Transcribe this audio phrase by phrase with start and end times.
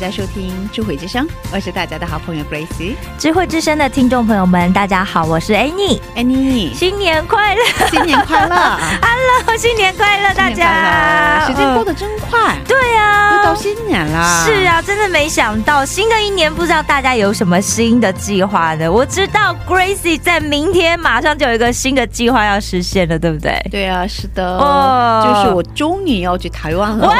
[0.00, 2.94] 大家收听智慧之声，我是大家的好朋友 Grace。
[3.18, 8.54] 智慧之声的听众朋友们，大家好，我是 Annie，Annie，新年快乐新年快乐！！
[9.02, 11.44] Hello，新年快乐，大家！
[11.48, 14.44] 时间过得得真快，对啊，又到新年了。
[14.46, 18.88] 是啊，真的没想到新的一年，不知道大家有什么新的计划呢？
[18.88, 23.60] 我知道 Gracie 在明天马上就有一个新的计划要实现了，对不对？
[23.68, 27.08] 对啊，是的，哦就是我终于要去台湾了。
[27.08, 27.16] 哇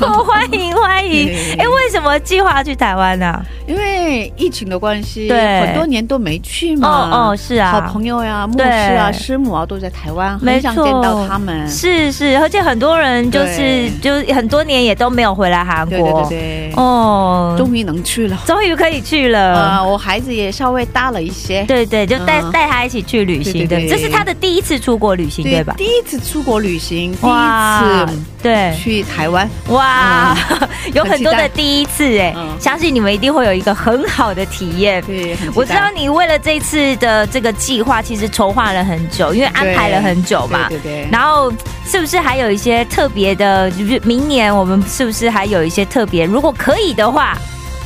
[0.00, 1.26] 哦，欢 迎欢迎！
[1.26, 3.40] 对哎， 为什么计划去台湾呢？
[3.66, 6.88] 因为疫情的关系，对很多年都没去嘛。
[6.88, 11.68] 哦哦，是啊，好朋友呀、牧师啊、师母啊，都在台湾，很想见到他们。
[11.68, 18.38] 是是，而且很多人就是就是很多年也都没有回来韩对对，对对，哦，终于能去了。
[18.46, 19.54] 终于可以去了。
[19.54, 21.62] 啊，我孩子也稍微大了一些。
[21.64, 25.74] 对对，就带嗯带他一起去旅行，对，这是他的第一次出国旅行，对吧？
[25.76, 29.48] 第一次出国旅行，第一次对，去台湾。
[29.68, 30.36] 哇，
[30.94, 35.00] 有很多的很期待第一次哎，嗯相信你们一定会有一个很好的体验。
[35.04, 40.68] 对，我知道你为了这次的这个计划，其实筹划了很久，因为安排了很久嘛。
[40.68, 41.08] 对对对。
[41.08, 41.52] 然后
[41.86, 43.70] 是不是还有一些特别的？
[43.70, 46.24] 就是明年我们是不是还有一些特别？
[46.24, 47.38] 如果可以的话，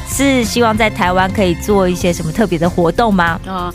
[0.08, 3.38] 是希望在台湾可以做一些什么特别的活动吗？
[3.46, 3.70] 啊、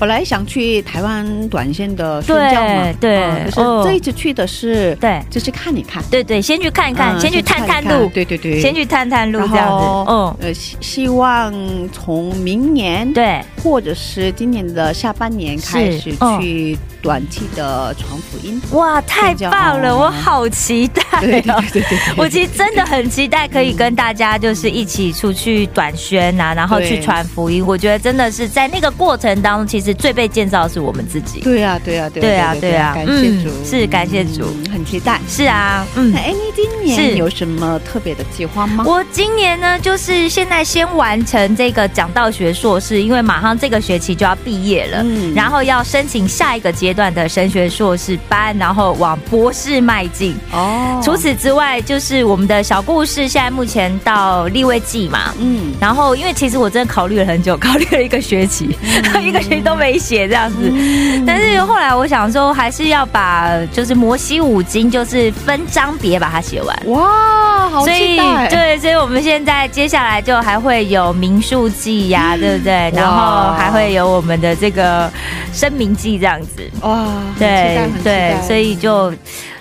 [0.00, 3.82] 本来想去台湾短线的宣教嘛，对对啊可哦。
[3.82, 5.20] 是这一次去的是，对。
[5.28, 10.10] 就是看一看，对对，先去看一看，嗯先去探探路，对对对，先去探探路这样子。
[10.10, 11.52] 嗯，呃，希希望
[11.92, 18.60] 从明年对，或者是今年的下半年开始去短期的传福音。
[18.72, 21.62] 哇，太棒了，哦我好期待对对哦！
[21.72, 27.64] 对对对，我其实真的很期待可以跟大家就是一起出去短宣啊，然后去传福音。
[27.66, 31.40] 我觉得真的是在那个过程当中，其实最被建造的是我们自己。
[31.40, 35.20] 对啊对啊对对啊对啊感谢嗯主，是感谢主嗯很期待。
[35.28, 36.14] 是啊，嗯。
[36.14, 38.84] 哎，你今是年有什么特别的计划吗？
[38.86, 50.36] 我今年呢，就是现在先完成这个讲道学硕士，因为马上这个学期就要毕业了，嗯然后要申请下一个阶段的神学硕士班，然后往博士迈进。
[50.52, 55.32] 哦除此之外，就是我们的小故事，现在目前到立位季嘛。
[55.38, 58.76] 嗯然后，因为其实我真的考虑了很久，考虑了一个学期，
[59.22, 60.56] 一个学期都没写这样子。
[60.62, 66.82] 嗯但是后来我想说，还是要把就是摩西五经，就是分章别把它写完。
[66.86, 68.48] 哇，好期待！
[68.48, 72.90] 对，所以我们现在接下来就还会有民数记呀、对不对？
[72.94, 75.10] 然后还会有我们的这个
[75.52, 76.68] 声明记这样子。
[76.82, 77.06] 哇，
[77.38, 79.12] 对对，所以就。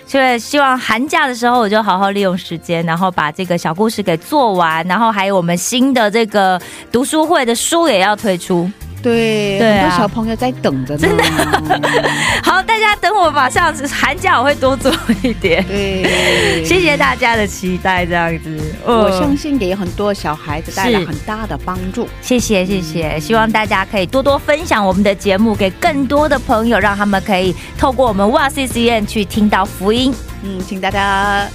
[0.09, 6.59] 所以希望寒假的时候，我就好好利用时间，然后把这个小故事给做完，然后还有我们新的这个
[6.91, 8.68] 读书会的书也要推出。
[9.01, 9.81] 对对啊。
[9.81, 11.23] 很多小朋友在等着呢，真的。
[12.43, 14.91] 好，大家等我马上寒假我会多做
[15.23, 15.63] 一点。
[15.65, 16.03] 对，
[16.65, 22.07] 谢谢大家的期待，这样子，我嗯相信给很多小孩子带来很大的帮助。
[22.21, 31.47] 谢谢谢谢，希望大家可以多多分享我们的节目给更多的朋友，让他们可以透过我们哇 C C N 去听到福音，嗯，请大家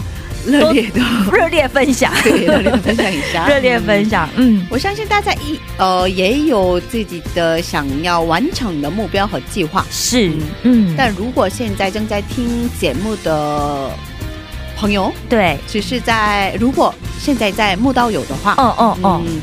[0.47, 1.01] 热烈的。
[1.33, 4.09] 热烈分享，对热烈地分享一下， 热烈分嗯。
[4.11, 10.33] 享，嗯，我相信大家一呃也有自己的想要完成的目标和计划，是，
[10.63, 13.91] 嗯，但如果现在正在听节目的
[14.77, 19.41] 朋友，对，只是在如果现在在木道友的话，哦哦哦，嗯，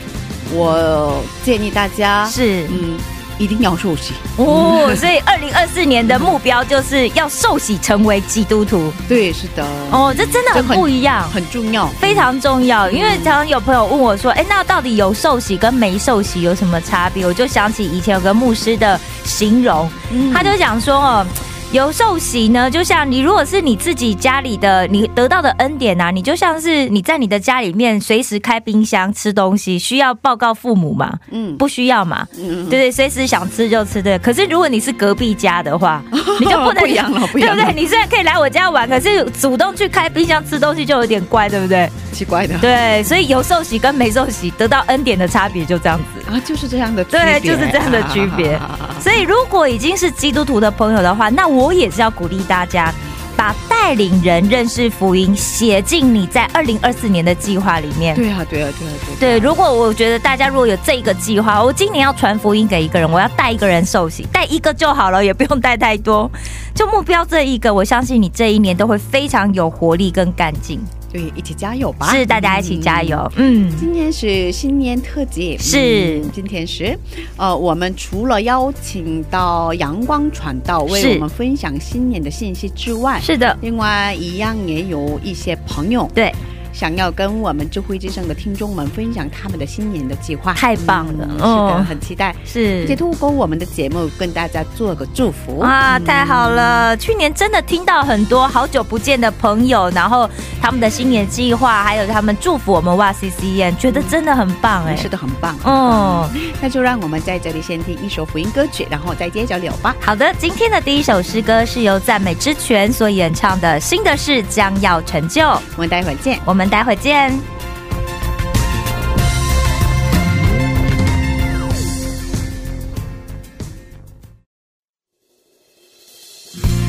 [0.54, 2.98] 我建议大家是，嗯
[3.38, 4.14] 一定要受洗。
[4.38, 11.30] 哦， 所以二零二四年的目标就是要受洗成为基督徒，对，是的，哦，这真的很不一样。
[11.32, 11.88] 很重要。
[12.00, 21.26] 非常重要，因为常常有朋友问我说：“哎，那到底有受洗跟没受洗有什么差别？”我就想起以前有个牧师的形容，嗯他就讲说哦，
[21.72, 31.14] 有受喜呢，就像你如果是你自己家里的，你得到的恩典啊，你就像是你在你的家里面随时开冰箱吃东西，需要报告父母吗？
[31.32, 34.20] 嗯不需要嘛，嗯，对对，随时想吃就吃对。
[34.20, 36.04] 可是如果你是隔壁家的话，
[36.42, 37.82] 你就不能不一样了， 不一样，对不对？
[37.82, 41.90] 你虽然可以来我家玩，可是主动去开冰箱吃东西就有点怪，对不对？
[42.12, 46.30] 奇怪的，对，所以有受洗跟没受洗得到恩典的差别就这样子。
[46.30, 48.78] 啊，就是这样的区对，就是这样的区别啊。
[49.00, 52.94] 所以，如果已经是基督徒的朋友的话，那我也是要鼓励大家，
[53.36, 58.16] 把带领人认识福音写进你在二零二四年的计划里面。
[58.16, 66.30] 对啊，对啊，对啊，对啊对，如果我觉得大家如果有这一个计划，我今年要传福音给一个人，我要带一个人受洗，带一个就好了，也不用带太多，
[66.74, 70.80] 就目标这一个，我相信你这一年都会非常有活力跟干劲。
[71.12, 72.14] 对，一起加油吧！
[72.16, 73.08] 是，大家一起加嗯。
[73.08, 73.32] 油。
[73.36, 76.98] 嗯，今天是新年特辑，是嗯今天是，
[77.38, 86.34] 呃，我们除了邀请到阳光传道为我们分享新年的信息之外，是的，另外一样也有一些朋友对，
[86.72, 92.36] 想要跟我们智慧之声的听众们分享他们的新年的计划，太棒了嗯是哦的，很期待。
[92.46, 96.96] 是而且透过我们的节目跟大家做个祝福啊，嗯太好了！
[96.98, 100.30] 去年真的听到很多好久不见的朋友，然后
[100.62, 104.96] 他们的新年计划，还有他们祝福我们哇 C C N，觉得真的很棒哎。
[104.96, 105.56] 是的，很棒。
[105.66, 106.30] 嗯，
[106.62, 109.96] 那就让我们在这里先听一首福音歌曲，然后再接着聊吧。
[110.00, 115.42] 好的，今天的第一首诗歌是由赞美之泉所演唱的《新的事将要成就》，
[115.76, 116.40] 我们待会儿见。
[116.46, 117.32] 我们们待会见。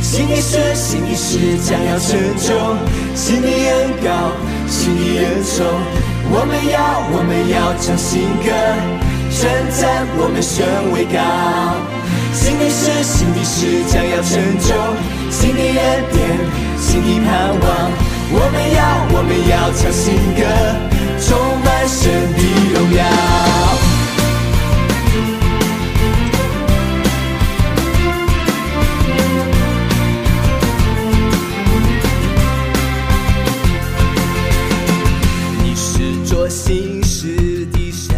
[0.02, 2.76] 新的事，新的事将要成就，
[3.14, 4.32] 新的恩高，
[4.68, 5.64] 新的恩宠。
[6.30, 8.52] 我们要，我们要唱新歌，
[9.30, 11.16] 称赞我们神为高。
[12.34, 14.74] 新的事，新的事将要成就，
[15.30, 16.20] 新的恩典，
[16.76, 18.11] 新的盼望。
[18.34, 18.80] 我们要，
[19.14, 20.40] 我们要唱新歌，
[21.20, 22.38] 充满神的
[22.72, 23.00] 荣耀。
[35.62, 35.84] 你是
[36.24, 38.16] 做新事的神，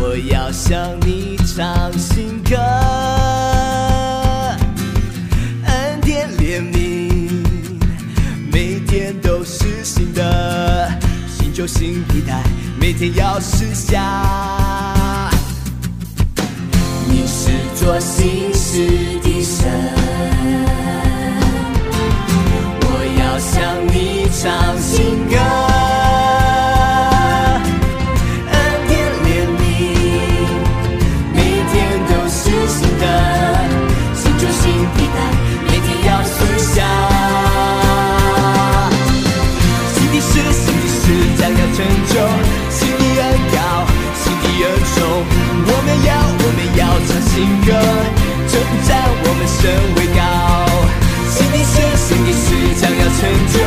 [0.00, 2.56] 我要向你唱新歌，
[11.66, 12.42] 新旧新皮带，
[12.78, 15.30] 每天要试下。
[17.08, 18.86] 你是做新事
[19.22, 19.66] 的神。
[22.82, 22.86] 我
[23.18, 25.36] 要向你唱新歌，
[47.66, 47.72] 歌，
[48.46, 49.58] 称赞我们身
[49.96, 50.22] 为高。
[51.28, 52.46] 新的事，新的事
[52.80, 53.58] 将要成就，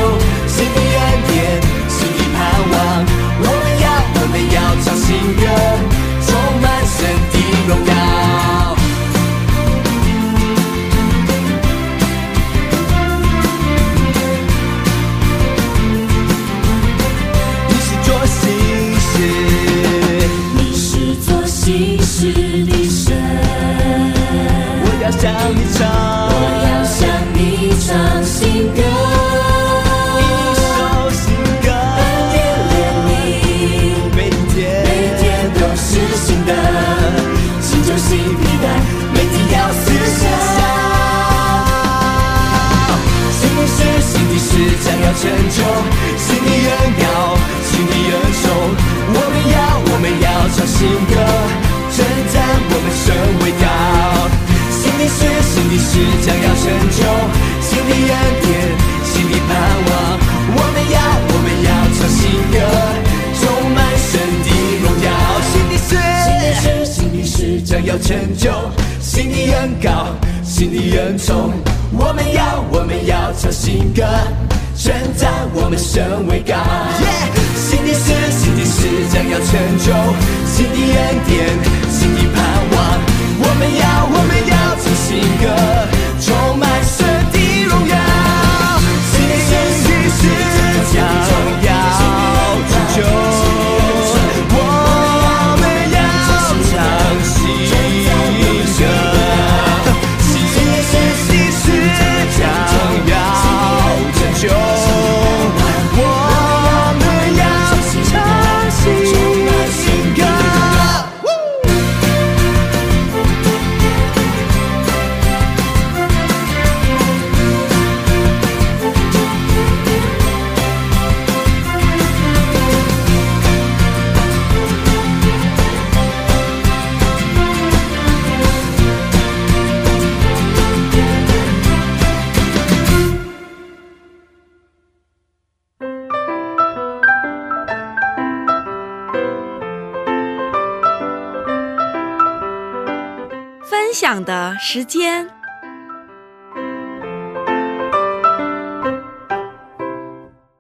[144.12, 145.28] 享的时间。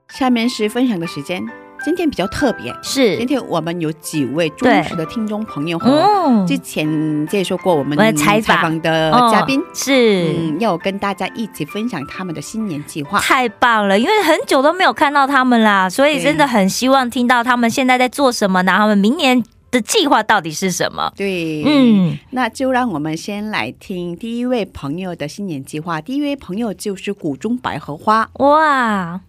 [0.08, 1.44] 下面是分享的时间，
[1.84, 3.18] 今天比较特别，是。
[3.18, 8.62] 今，天我们有几位忠实的听众朋友和嗯，之前介绍过我们采访。
[8.62, 9.60] 访的嘉宾。
[9.60, 10.25] 嗯，是。
[10.38, 13.20] 嗯，要跟大家一起分享他们的新年计划。
[13.20, 21.13] 太棒了，因为很久都没有看到他们啦，所以真的很希望听到他们现在在做什么，然后他们明年的计划到底是什么。
[21.15, 26.01] 对，嗯，那就让我们先来听第一位朋友的新年计划。
[26.01, 29.21] 第一位朋友就是谷中百合花，哇，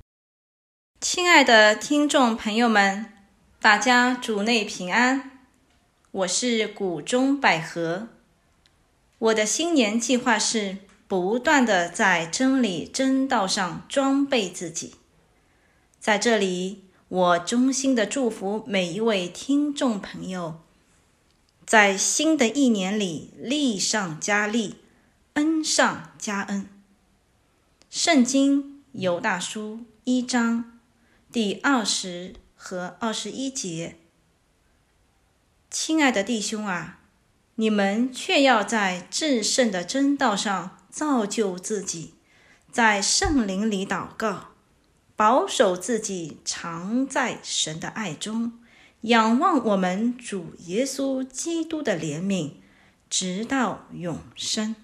[1.01, 3.07] 亲爱的听众朋友们，
[3.61, 5.31] 大家主内平安，
[6.11, 8.09] 我是谷中百合。
[9.19, 14.95] 我的新年计划是不断的在真理真道上装备自己。
[15.99, 20.61] 在这里，我衷心的祝福每一位听众朋友，
[21.67, 24.77] 在新的一年里力上加力，
[25.33, 26.69] 恩上加恩。
[27.91, 30.79] 圣经犹大书一章
[31.33, 33.97] 第二十和二十一节。
[35.69, 37.01] 亲爱的弟兄啊，
[37.57, 42.15] 你们却要在至圣的真道上造就自己，
[42.71, 44.50] 在圣灵里祷告，
[45.21, 48.53] 保守自己常在神的爱中，
[49.03, 52.53] 仰望我们主耶稣基督的怜悯，
[53.11, 54.75] 直到永生。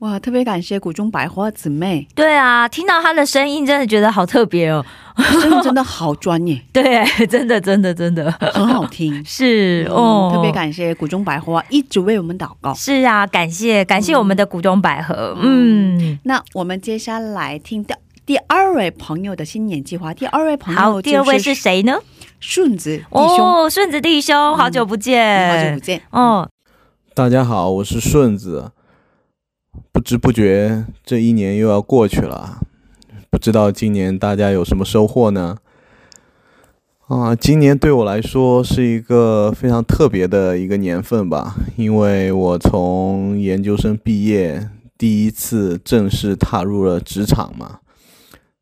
[0.00, 4.84] 哇，特别感谢谷中百花姊妹，对啊，听到她的声音，真的觉得好特别哦。
[5.16, 9.20] 声音真的好专业， 对，真的，真的，真的很好听。
[9.24, 12.74] 是哦嗯，，特别感谢谷中百花一直为我们祷告。
[12.74, 17.94] 是啊，感谢感谢我们的谷中百合，嗯，那我们接下来听第
[18.28, 20.12] 第二位朋友的新年计划。
[20.12, 21.98] 第二位朋友好，第二位是谁呢？
[22.38, 26.02] 顺子弟兄，哦，顺子弟兄，好久不见，好久不见。
[26.10, 26.46] 哦，
[27.14, 28.70] 大家好，我是顺子。
[29.92, 32.58] 不知不觉，这一年又要过去了，
[33.30, 35.56] 不知道今年大家有什么收获呢？
[37.06, 44.68] 啊，今年对我来说是一个非常特别的一个年份吧，因为我从研究生毕业，
[44.98, 47.78] 第一次正式踏入了职场嘛。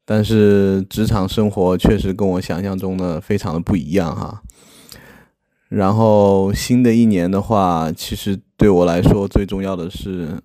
[0.06, 4.40] 但是职场生活确实跟我想象中的非常的不一样哈。
[5.68, 10.40] 然后新的一年的话，其实对我来说最重要的是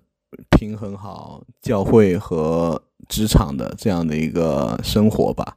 [0.50, 5.56] 平衡好教会和职场的这样的一个生活吧。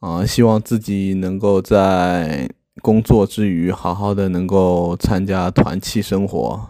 [0.00, 2.46] 啊，希望自己能够在
[2.82, 6.60] 工作之余，好好的能够参加团契生活，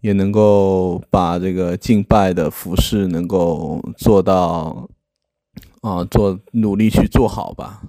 [0.00, 4.88] 也能够把这个敬拜的服饰能够做到，
[5.86, 7.80] 啊，做努力去做好吧。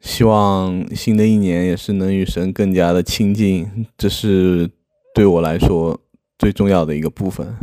[0.00, 4.68] 希望新的一年也是能与神更加的亲近，这是
[5.14, 6.00] 对我来说
[6.36, 7.54] 最重要的一个部分。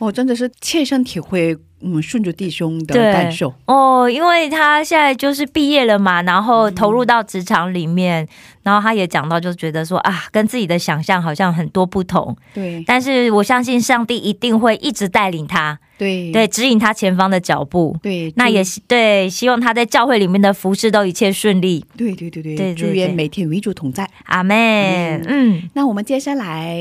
[0.00, 3.52] 我真的是切身体会，嗯，顺着弟兄的感受。
[3.66, 8.26] 哦，因为他现在就是毕业了嘛，然后投入到职场里面，
[8.62, 12.84] 然后他也讲到，就觉得说啊，跟自己的想象好像很多不同，对。
[12.86, 16.32] 但是我相信上帝一定会一直带领他，对。
[16.32, 17.96] 对，指引他前方的脚步。
[18.02, 21.84] 对，那也是对，希望他在教会里面的服饰都一切顺利。
[21.96, 22.74] 对对对对，对。
[22.74, 24.08] 对祝愿每天与主同在。
[24.24, 26.76] 阿妹，嗯，那我们接下来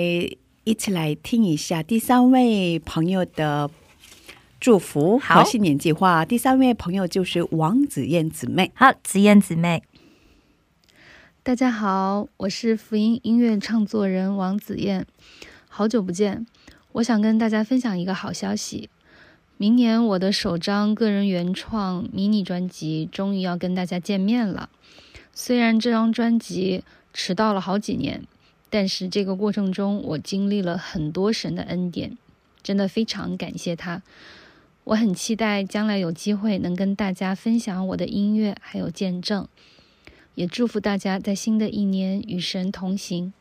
[0.66, 3.70] 一起来听一下第三位朋友的
[4.60, 6.26] 祝福和好新年计划。
[6.26, 8.72] 第三位朋友就是王子燕姊妹。
[8.76, 9.84] 好，子燕姊妹，
[11.42, 15.06] 大家好，我是福音音乐创作人王子燕，
[15.70, 16.46] 好久不见。
[16.92, 18.90] 我想跟大家分享一个好消息，
[19.56, 24.70] 明年我的首张个人原创迷你专辑终于要跟大家见面了。
[25.34, 28.24] 虽然这张专辑迟到了好几年，
[28.70, 32.18] 但是这个过程中我经历了很多神的恩典，
[32.62, 34.02] 真的非常感谢他。
[34.90, 39.48] 我很期待将来有机会能跟大家分享我的音乐还有见证。
[40.34, 43.32] 也祝福大家在新的一年与神同行。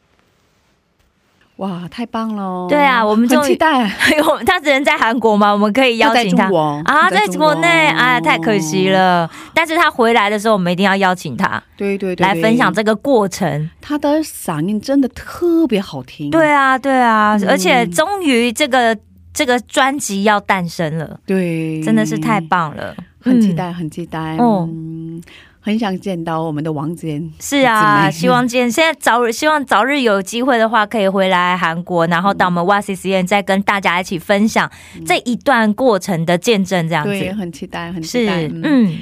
[1.57, 2.67] 哇，太棒了！
[2.69, 3.81] 对啊我们很期待。
[3.89, 5.51] 哎呦，他人在韩国吗？
[5.51, 6.45] 我们可以邀请他
[6.85, 9.29] 啊，在国国内，哎，太可惜了。
[9.55, 13.71] 但是他回来的时候，我们一定要邀请他对对对，来分享这这个过程。
[13.81, 16.31] 他的嗓音真的特别好听。
[16.31, 18.97] 对啊，对啊，嗯而且终于这个
[19.39, 23.05] 这个专辑要诞生了，对，真的是太棒了，嗯。
[23.21, 24.37] 很期待，很期待。
[24.39, 25.23] 哦嗯，
[25.61, 27.33] 很想见到我们的王子妍。
[27.39, 34.69] 是啊，希望见现在早日，希望早日有机会的话，可以回来韩国，然后到我们哇塞实验再跟大家一起分享
[35.07, 38.43] 这一段过程的见证，这样对，子很期待，很期待。
[38.49, 38.99] 嗯嗯，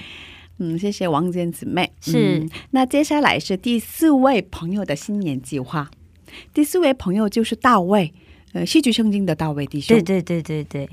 [0.59, 1.91] 嗯，谢谢王子妍姊妹。
[2.03, 5.91] 是嗯那接下来是第四位朋友的新年计划。
[6.53, 8.13] 第四位朋友就是大卫，
[8.57, 9.95] 呃，戏剧圣经的大卫弟兄。
[9.95, 10.89] 对对对对对，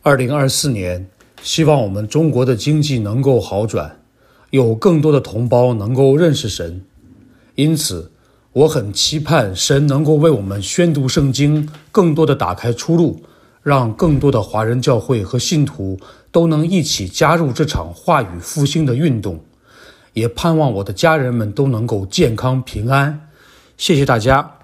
[0.00, 1.06] 二零二四年，
[1.42, 4.00] 希望我们中国的经济能够好转，
[4.48, 6.80] 有更多的同胞能够认识神。
[7.54, 8.10] 因此，
[8.54, 13.20] 我很期盼神能够为我们宣读圣经，更多的打开出路，
[13.62, 16.00] 让更多的华人教会和信徒
[16.32, 19.38] 都能一起加入这场话语复兴的运动。
[20.14, 23.28] 也盼望我的家人们都能够健康平安。
[23.76, 24.59] 谢谢大家。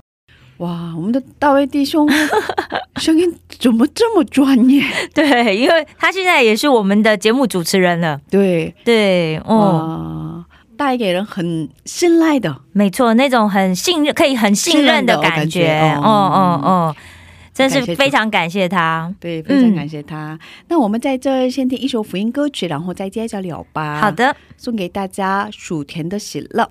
[0.58, 2.08] 哇，我们的大卫弟兄
[2.96, 4.82] 声音怎么这么专业？
[5.12, 8.18] 对，因为他现在也是我们的节目主持人了。
[8.30, 12.62] 对，对，哦，哇，带给人很信赖的。
[12.72, 15.78] 没错，那种很信任、可以很信任的感觉。
[15.96, 16.96] 哦哦哦，
[17.52, 19.14] 真是非常感谢他。
[19.20, 20.38] 对，非常感谢他。
[20.68, 24.00] 那我们在这先听一首福音歌曲，然后再接着聊吧。
[24.00, 26.70] 好，的，送给大家薯田的喜乐。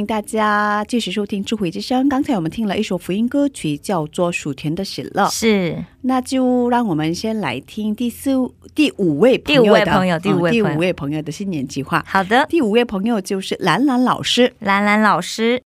[0.00, 2.08] 迎大家继续收听智慧之声。
[2.08, 5.26] 刚才我们听了一首福音歌曲，叫做《薯田的喜乐》。
[5.30, 8.30] 是那就让我们先来听第四、
[8.74, 12.02] 第五位朋第友的五位朋友第五位嗯第朋友五位朋友的新年计划。
[12.06, 14.54] 好的，第五位朋友就是兰兰老师。
[14.60, 15.62] 兰兰老师，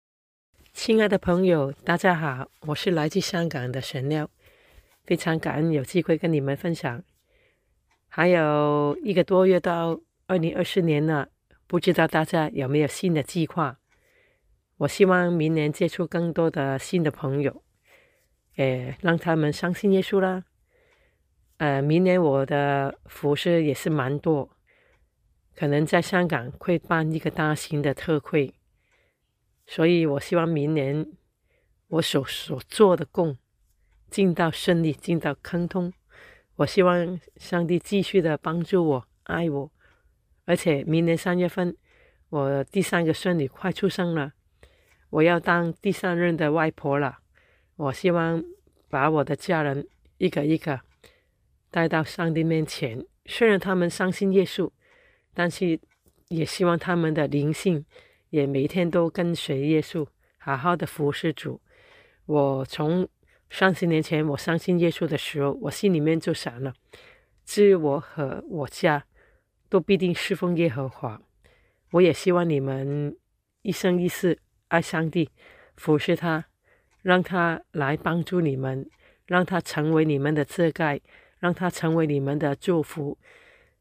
[0.73, 4.29] 亲爱的朋友，大家好，我是来自香港的神料，
[5.05, 7.01] 非常感恩有机会跟你们分享。
[8.07, 11.29] 还有一个多月到二零二四年了，
[11.65, 13.77] 不知道大家有没有新的计划？
[14.79, 17.61] 我希望明年接触更多的新的朋友，
[18.55, 20.45] 诶，让他们相信耶稣啦。
[21.57, 24.49] 呃，明年我的服饰也是蛮多，
[25.53, 28.53] 可能在香港会办一个大型的特会。
[29.67, 31.05] 所以我希望明年
[31.89, 33.37] 我所所做的工
[34.09, 35.91] 尽到顺利，尽到亨通。
[36.55, 39.69] 我希望上帝继续的帮助我，爱我，
[40.45, 41.75] 而且明年三月份
[42.29, 44.31] 我第三个孙女快出生了，
[45.09, 47.19] 我要当第三任的外婆了。
[47.75, 48.43] 我希望
[48.89, 50.81] 把我的家人一个一个
[51.71, 54.69] 带到上帝面前，虽然他们相信耶稣，
[55.33, 55.79] 但是
[56.27, 57.85] 也希望他们的灵性。
[58.31, 60.05] 也每天都跟随耶稣，
[60.37, 61.59] 好好的服侍主。
[62.27, 63.09] 我从
[63.49, 66.71] 三十年前我相信耶稣的时候，我心里面就想了，
[67.43, 69.03] 至于我和我家
[69.67, 71.19] 都必定侍奉耶和华。
[71.89, 73.17] 我也希望你们
[73.63, 74.37] 一生一世
[74.69, 75.29] 爱上帝，
[75.75, 76.45] 服侍他，
[77.03, 78.89] 让他来帮助你们，
[79.27, 80.99] 让他成为你们的遮盖，
[81.39, 83.17] 让他成为你们的祝福。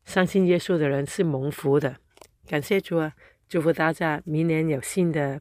[0.05, 1.96] 相信耶稣的人是蒙福的，
[2.46, 3.14] 感谢主啊！
[3.48, 5.40] 祝福大家明年有新的、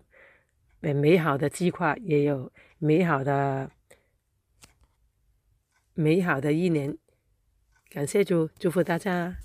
[0.81, 3.69] 呃美好的计划，也有美好的、
[5.93, 6.97] 美好的一年。
[7.89, 9.35] 感谢主，祝福大家。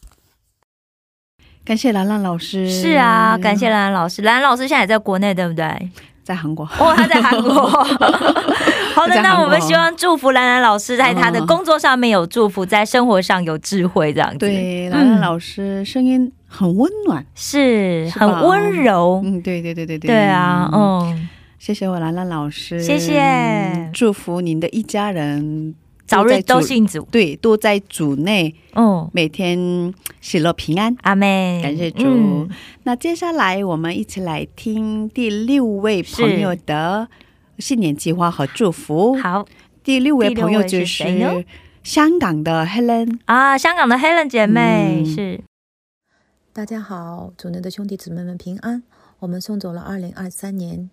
[1.64, 2.68] 感谢兰兰老师。
[2.68, 4.22] 是啊，感谢兰兰老师。
[4.22, 5.90] 兰兰老师现在也在国内，对不对？
[6.24, 6.64] 在韩国。
[6.78, 7.52] 哦，他在韩国。
[8.94, 14.38] 好的，那我们希望祝福兰兰老师在他的工作上面有祝福，在生活上有智慧，这样子。
[14.38, 19.20] 对，兰兰老师声音很温暖，是是很温柔。
[19.24, 20.08] 嗯，对对对对对。
[20.08, 25.74] 对啊，嗯，谢谢我兰兰老师，谢谢嗯祝福您的一家人
[26.06, 27.06] 早日都信主。
[27.10, 30.94] 对，都在主内，哦，每天喜乐平安。
[31.02, 32.04] 阿妹，感谢主。
[32.06, 32.48] 嗯
[32.84, 37.08] 那接下来我们一起来听第六位朋友的
[37.58, 39.16] 新年计划和祝福。
[39.16, 39.46] 好
[39.84, 41.44] 第六位朋友就是
[41.82, 43.18] 香港的 Helen。
[43.24, 45.40] 啊，香港的 Helen 姐妹、嗯是
[46.52, 48.82] 大家好，主内的兄弟姊妹们平安。
[49.20, 50.90] 我们送走了二零二三年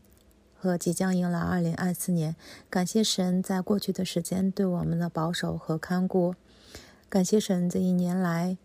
[0.62, 2.36] 和即将迎来二零二四年，
[2.70, 6.36] 感谢神在过去的时间对我们的保守和看顾，
[7.08, 8.58] 感谢神这一年来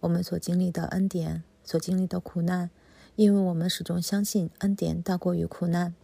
[0.00, 2.68] 我们所经历的恩典，所经历的苦难，
[3.16, 5.94] 因为我们始终相信恩典大过于苦难。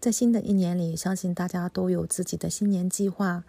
[0.00, 3.44] 在新的一年里，相信大家都有自己的新年计划。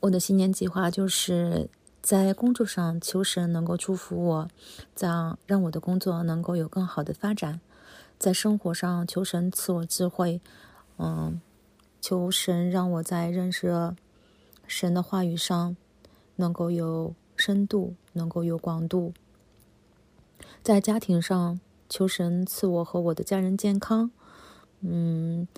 [0.00, 1.68] 我的新年计划就是
[2.00, 4.48] 在工作上求神能够祝福我，
[4.98, 7.60] 让让我的工作能够有更好的发展；
[8.20, 10.42] 在生活上求神赐我智慧，
[10.98, 11.40] 嗯，
[12.02, 13.96] 求神让我在认识
[14.66, 15.74] 神的话语上
[16.36, 19.14] 能够有深度，能够有广度；
[20.62, 24.10] 在家庭上求神赐我和我的家人健康，
[24.82, 25.48] 嗯。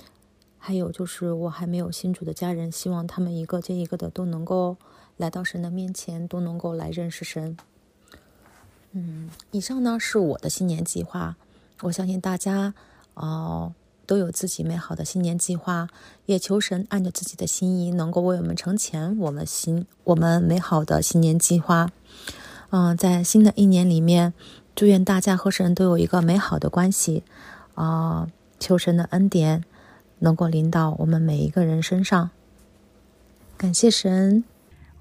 [0.64, 4.76] 还有就是，我还没有信主的家人，希望他们一个接一个的都能够
[5.16, 7.56] 来到神的面前，都能够来认识神。
[8.92, 11.36] 嗯，以上呢是我的新年计划，
[11.82, 12.74] 我相信大家
[13.14, 13.74] 哦、
[14.06, 15.88] 都有自己美好的新年计划，
[16.26, 21.90] 也求神按照自己的心意，能够为我们成全我们新我们美好的新年计划。
[22.70, 24.32] 嗯、在新的一年里面，
[24.74, 27.22] 祝愿大家和神都有一个美好的关系，
[27.74, 29.64] 啊、求神的恩典。
[30.24, 32.30] 能够临到我们每一个人身上。
[33.56, 34.44] 感谢神，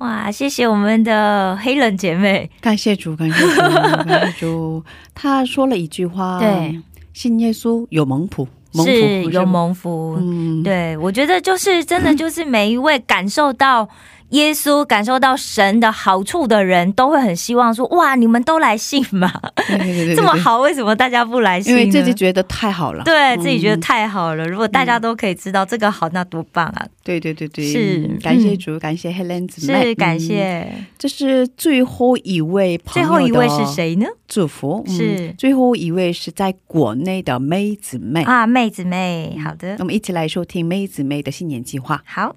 [0.02, 3.62] 哇，谢谢我们的黑人姐妹，感谢主，感谢主，
[4.08, 4.84] 感谢主。
[5.14, 6.82] 他说了一句话，对，
[7.14, 10.18] 信耶稣有蒙福，蒙福是有蒙福。
[10.20, 13.88] 嗯，对，我觉得就是真的，就是每一位感受到
[14.32, 19.32] 耶稣、感受到神的好处的人，都会很希望说：哇，你们都来信嘛，
[19.68, 21.80] 对对对对这么，好，为什么大家不来信呢？
[21.82, 24.48] 因为自己觉得太好了，对嗯自己觉得太好了。
[24.48, 26.86] 如果大家都可以知道这个好，那多棒啊！
[27.04, 30.74] 对对对对，是嗯感谢嗯主，感谢 Helen 姊妹，是感嗯谢。
[30.98, 33.62] 这是最后一位朋友，最后一位是？
[33.74, 34.06] 谁呢？
[34.28, 38.24] 祝福嗯是最后一位是在国内的妹姊妹。
[38.24, 42.02] 啊，妹子妹，好的我，们一起来收听妹姊妹的新年计划。
[42.06, 42.36] 好，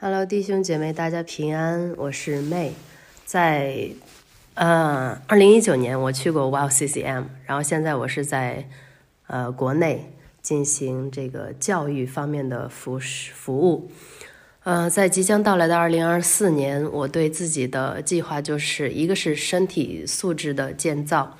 [0.00, 2.70] Hello，弟兄姐妹，大家平安，我是 May，
[3.26, 3.88] 在
[4.54, 8.68] 呃二零一九年我去过 Wow CCM，然后现在我是在
[9.26, 13.90] 呃国内进行这个教育方面的服服务。
[14.62, 21.36] 呃，在即将到来的二零二四年，我对自己的计划就是一个是身体素质的建造。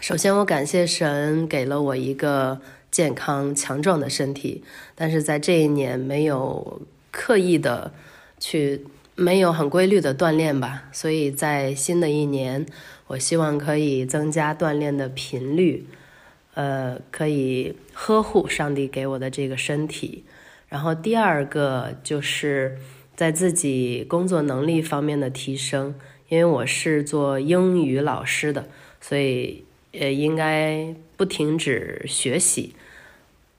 [0.00, 6.80] 首先，我感谢神给了我一个健康强壮的身体，但是在这一年没有
[7.14, 7.92] 刻意的
[8.40, 10.88] 去，没有很规律的锻炼吧。
[10.92, 12.66] 所以在新的一年，
[13.06, 15.86] 我希望可以增加锻炼的频率，
[16.54, 20.24] 呃，可以呵护上帝给我的这个身体。
[20.68, 22.76] 然后第二个就是
[23.14, 25.94] 在自己工作能力方面的提升，
[26.28, 28.68] 因为我是做英语老师的，
[29.00, 32.74] 所以呃应该不停止学习，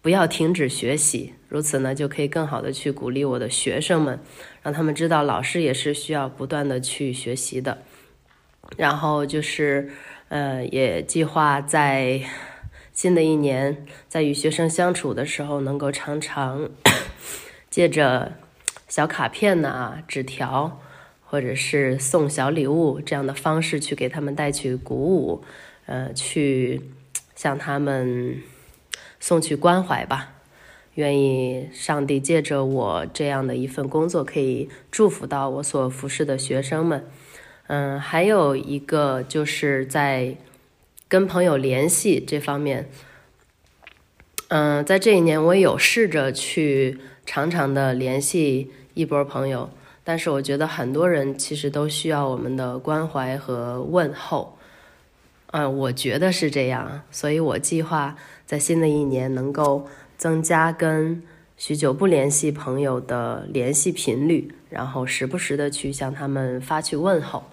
[0.02, 4.20] 不要停止学习，如此呢就可以更好的去鼓励我的学生们，
[4.62, 7.78] 让他们知道老师也是需要不断的去学习的。
[8.76, 9.89] 然后就是
[10.28, 12.22] 呃也计划在。
[12.91, 16.70] 新的一年，在与学生相处的时候，能够常常
[17.70, 18.32] 借着
[18.88, 20.80] 小卡片呐、纸条，
[21.26, 25.44] 或者是送小礼物这样的方式，去给他们带去鼓舞，
[25.88, 26.82] 呃，去
[27.36, 28.41] 向他们
[29.20, 30.35] 送去关怀吧。
[30.96, 37.08] 愿意上帝借着我这样的一份工作，可以祝福到我所服侍的学生们。
[37.68, 40.36] 嗯，还有一个就是在。
[41.08, 42.90] 跟朋友联系这方面，
[44.48, 49.70] 嗯，在这一年我有试着去常常的联系一波朋友，
[50.04, 54.58] 但是我觉得很多人其实都需要我们的关怀和问候，
[55.52, 59.88] 嗯，我觉得是这样，所以我计划在新的一年能够
[60.26, 61.22] 增加跟
[61.56, 67.44] 许久不联系朋友的联系频率，然后时不时的去向他们发去问候。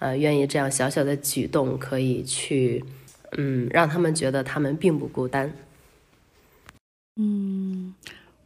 [0.00, 2.84] 呃，愿意这样小小的举动可以去，
[3.36, 5.52] 嗯，让他们觉得他们并不孤单。
[7.20, 7.94] 嗯，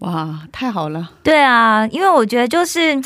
[0.00, 1.10] 哇，太好了。
[1.22, 3.00] 对啊，因为我觉得就是。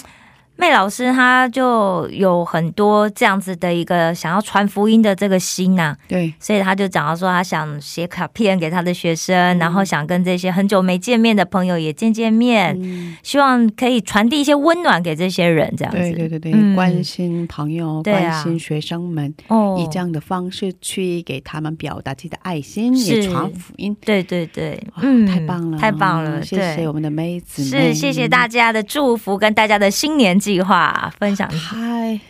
[0.56, 12.74] 妹老师他就有很多这样子的一个想要传福音的这个心呐，对，所以他就讲到说他想写卡片给他的学生，然后想跟这些很久没见面的朋友也见见面，
[13.22, 19.76] 希望可以传递一些温暖给这些人，这样子，对对对对，关心朋友，关心学生们，哦。
[19.78, 30.40] 以这样的方式去给他们表达自己的爱心，也传福音，对对对，嗯，太棒了，太棒了，谢谢我们的妹子，是谢谢大家的祝福跟大家的新年。
[30.46, 32.20] 计划分享太，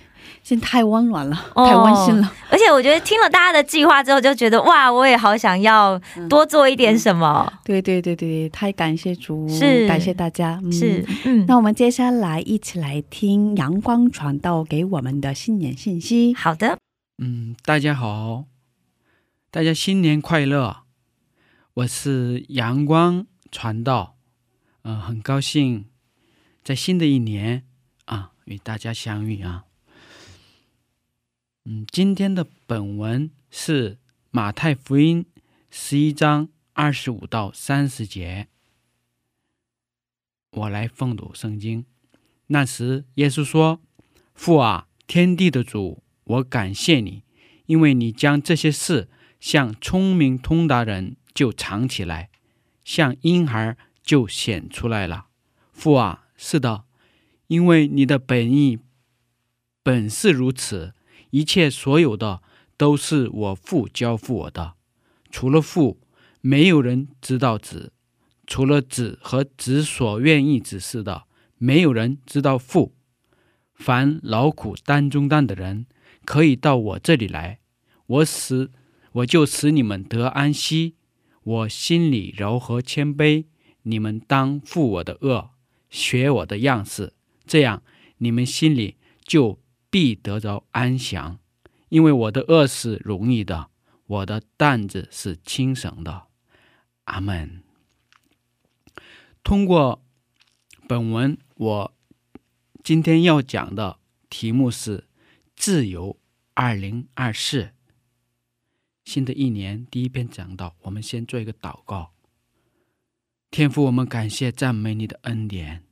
[0.42, 2.32] 现在太温暖了，太温馨了。
[2.48, 7.52] 而且我觉得听了大家的计划之后，就觉得哇，我也好想要多做一点什么。
[7.62, 10.58] 对对对对，太感谢主，是感谢大家。
[10.72, 16.32] 是，嗯，那我们接下来一起来听阳光传道给我们的新年信息。
[16.32, 16.78] 好的，
[17.18, 18.44] 嗯，大家好，
[19.50, 20.84] 大家新年快乐！
[21.74, 24.14] 我是阳光传道，
[24.84, 25.84] 嗯，很高兴
[26.64, 27.64] 在新的一年。
[28.46, 29.64] 与大家相遇啊！
[31.64, 33.98] 嗯，今天的本文是
[34.30, 35.26] 马太福音
[35.68, 38.46] 十一章二十五到三十节。
[40.52, 41.84] 我来奉读圣经。
[42.46, 43.80] 那时，耶稣说
[44.32, 47.24] ：“父啊，天地的主，我感谢你，
[47.66, 49.08] 因为你将这些事
[49.40, 52.30] 向聪明通达人就藏起来，
[52.84, 55.26] 向婴孩就显出来了。
[55.72, 56.84] 父啊，是的。”
[57.48, 58.78] 因为你的本意
[59.82, 60.94] 本是如此，
[61.30, 62.42] 一切所有的
[62.76, 64.74] 都是我父交付我的。
[65.30, 66.00] 除了父，
[66.40, 67.90] 没有人知道子；
[68.46, 71.24] 除了子和子所愿意指示的，
[71.58, 72.94] 没有人知道父。
[73.74, 75.86] 凡劳苦担重担的人，
[76.24, 77.60] 可以到我这里来，
[78.06, 78.70] 我使
[79.12, 80.96] 我就使你们得安息。
[81.42, 83.44] 我心里柔和谦卑，
[83.82, 85.50] 你们当负我的恶，
[85.90, 87.12] 学我的样式。
[87.46, 87.82] 这样，
[88.18, 91.38] 你们心里就必得着安详，
[91.88, 93.70] 因为我的恶是容易的，
[94.06, 96.26] 我的担子是轻省的。
[97.04, 97.62] 阿门。
[99.44, 100.04] 通过
[100.88, 101.94] 本文，我
[102.82, 105.04] 今天要讲的题目是
[105.54, 106.18] “自由
[106.54, 107.70] 二零二四”。
[109.06, 112.12] 新的一年第一篇讲到，我们先做一个祷告。
[113.52, 115.85] 天父，我们感谢赞美你的恩典。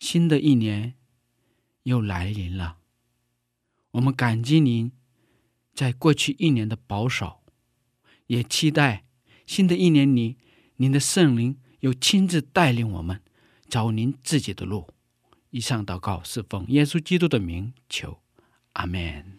[0.00, 0.94] 新的一年
[1.84, 2.78] 又来临了，
[3.92, 4.90] 我们感激您
[5.74, 7.42] 在过去一年的保守，
[8.26, 9.04] 也期待
[9.46, 10.38] 新的一年里
[10.76, 13.20] 您的圣灵又亲自带领我们
[13.68, 14.88] 走您自己的路。
[15.50, 18.20] 以上祷告是奉耶稣基督的名求，
[18.72, 19.38] 阿门。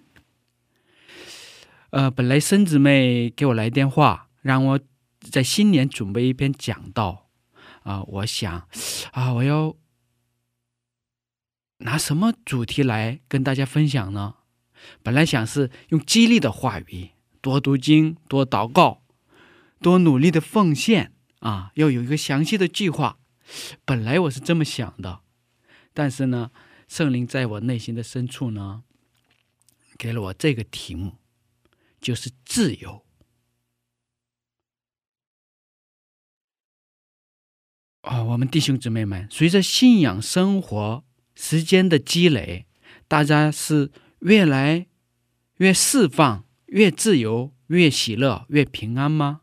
[1.90, 4.80] 呃，本来孙姊妹给我来电话，让我
[5.20, 7.30] 在新年准备一篇讲道
[7.82, 8.68] 啊，我想
[9.12, 9.76] 啊，我要
[11.82, 14.36] 拿什么主题来跟大家分享呢？
[15.04, 19.04] 本来想是用激励的话语，多读经，多祷告，
[19.80, 23.20] 多努力的奉献啊，要有一个详细的计划。
[23.86, 25.22] 本来我是这么想的，
[25.94, 26.52] 但是呢，
[26.88, 28.84] 圣灵在我内心的深处呢，
[29.98, 31.18] 给了我这个题目，
[32.00, 33.06] 就是自由。
[38.02, 41.04] 啊，我们弟兄姊妹们，随着信仰生活
[41.42, 42.68] 时间的积累，
[43.08, 43.92] 大家是。
[44.22, 44.86] 越来
[45.58, 49.42] 越释放，越自由，越喜乐，越平安吗？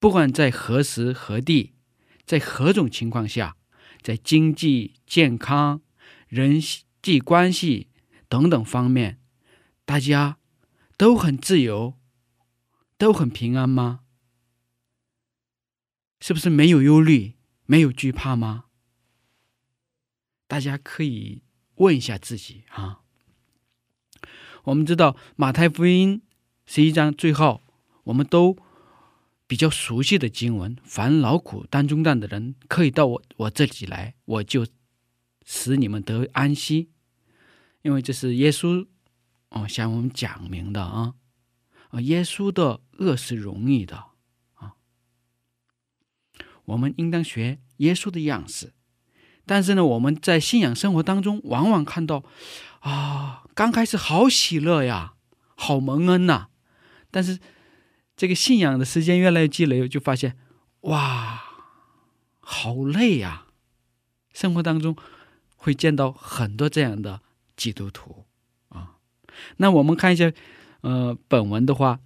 [0.00, 1.74] 不管在何时何地，
[2.26, 3.56] 在何种情况下，
[4.02, 5.82] 在经济、健康、
[6.26, 6.60] 人
[7.00, 7.86] 际关系
[8.28, 9.20] 等等方面，
[9.84, 10.38] 大家
[10.96, 11.94] 都很自由，
[12.96, 14.00] 都很平安吗？
[16.18, 18.64] 是不是没有忧虑，没有惧怕吗？
[20.48, 21.42] 大家可以
[21.76, 23.02] 问一下自己啊。
[24.64, 26.20] 我们知道马太福音
[26.66, 27.62] 十一章最后，
[28.04, 28.56] 我们都
[29.46, 34.66] 比较熟悉的经文：“凡劳苦担重担的人，可以到我我这里来，我就
[35.44, 36.90] 使你们得安息。”
[37.82, 38.86] 因为这是耶稣
[39.50, 41.14] 哦向我们讲明的啊
[41.90, 43.96] 啊，耶稣的恶是容易的
[44.54, 44.74] 啊，
[46.64, 48.74] 我们应当学耶稣的样式。
[49.48, 52.22] 但是呢，我们在信仰生活当中，往往看到
[52.80, 53.42] 啊。
[53.54, 55.14] 刚开始好喜乐呀，
[55.56, 56.46] 好蒙恩呐，
[57.10, 57.40] 但是
[58.16, 60.36] 这个信仰的时间越来越积累，就发现
[60.82, 61.42] 哇，
[62.38, 63.46] 好累呀！
[64.32, 64.94] 生活当中
[65.56, 67.20] 会见到很多这样的
[67.56, 68.26] 基督徒
[68.68, 68.94] 啊。
[69.56, 70.30] 那我们看一下，
[70.82, 71.98] 呃，本文的话，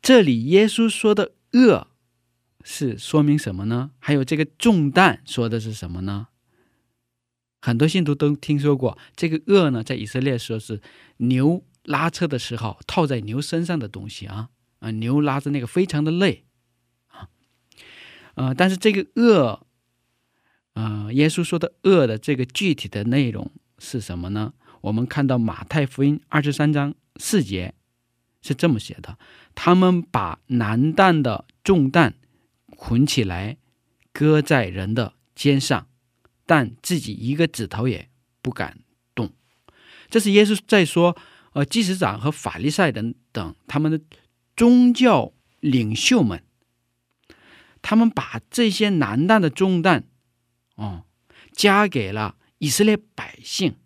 [0.00, 1.86] 这里耶稣说的恶
[2.64, 3.92] 是说明什么呢？
[4.00, 6.26] 还有这个重担说的是什么呢？
[7.64, 10.82] 很多信徒都听说过这个轭呢，在以色列说是
[11.18, 14.48] 牛拉车的时候套在牛身上的东西啊
[14.80, 16.44] 啊，牛拉着那个非常的累
[17.06, 17.28] 啊，
[18.34, 19.60] 呃，但是这个轭，
[20.74, 24.54] 呃，耶稣说的轭的这个具体的内容是什么呢？
[24.80, 27.74] 我们看到马太福音二十三章四节
[28.42, 29.16] 是这么写的：
[29.54, 32.14] 他们把难担的重担
[32.76, 33.58] 捆起来，
[34.12, 35.86] 搁在人的肩上。
[36.44, 38.80] 但自己一个指头也不敢
[39.14, 39.32] 动，
[40.10, 41.16] 这是耶稣在说：，
[41.52, 44.00] 呃，祭司长和法利赛人等他们的
[44.56, 46.42] 宗教领袖们，
[47.80, 50.04] 他们把这些难担的重担，
[50.74, 51.04] 哦，
[51.52, 53.76] 加给了以色列百姓。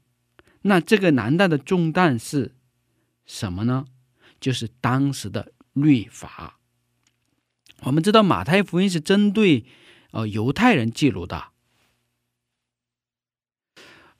[0.62, 2.56] 那这个难担的重担是
[3.24, 3.86] 什么呢？
[4.40, 6.58] 就是当时的律法。
[7.80, 9.64] 我们知道马太福音是针对
[10.10, 11.52] 呃犹太人记录的。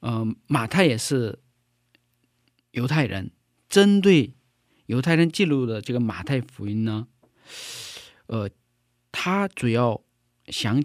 [0.07, 1.39] 呃，马太也是
[2.71, 3.31] 犹太人，
[3.67, 4.33] 针对
[4.85, 7.09] 犹太人记录的这个马太福音呢，
[8.27, 8.49] 呃，
[9.11, 10.01] 他主要
[10.47, 10.81] 想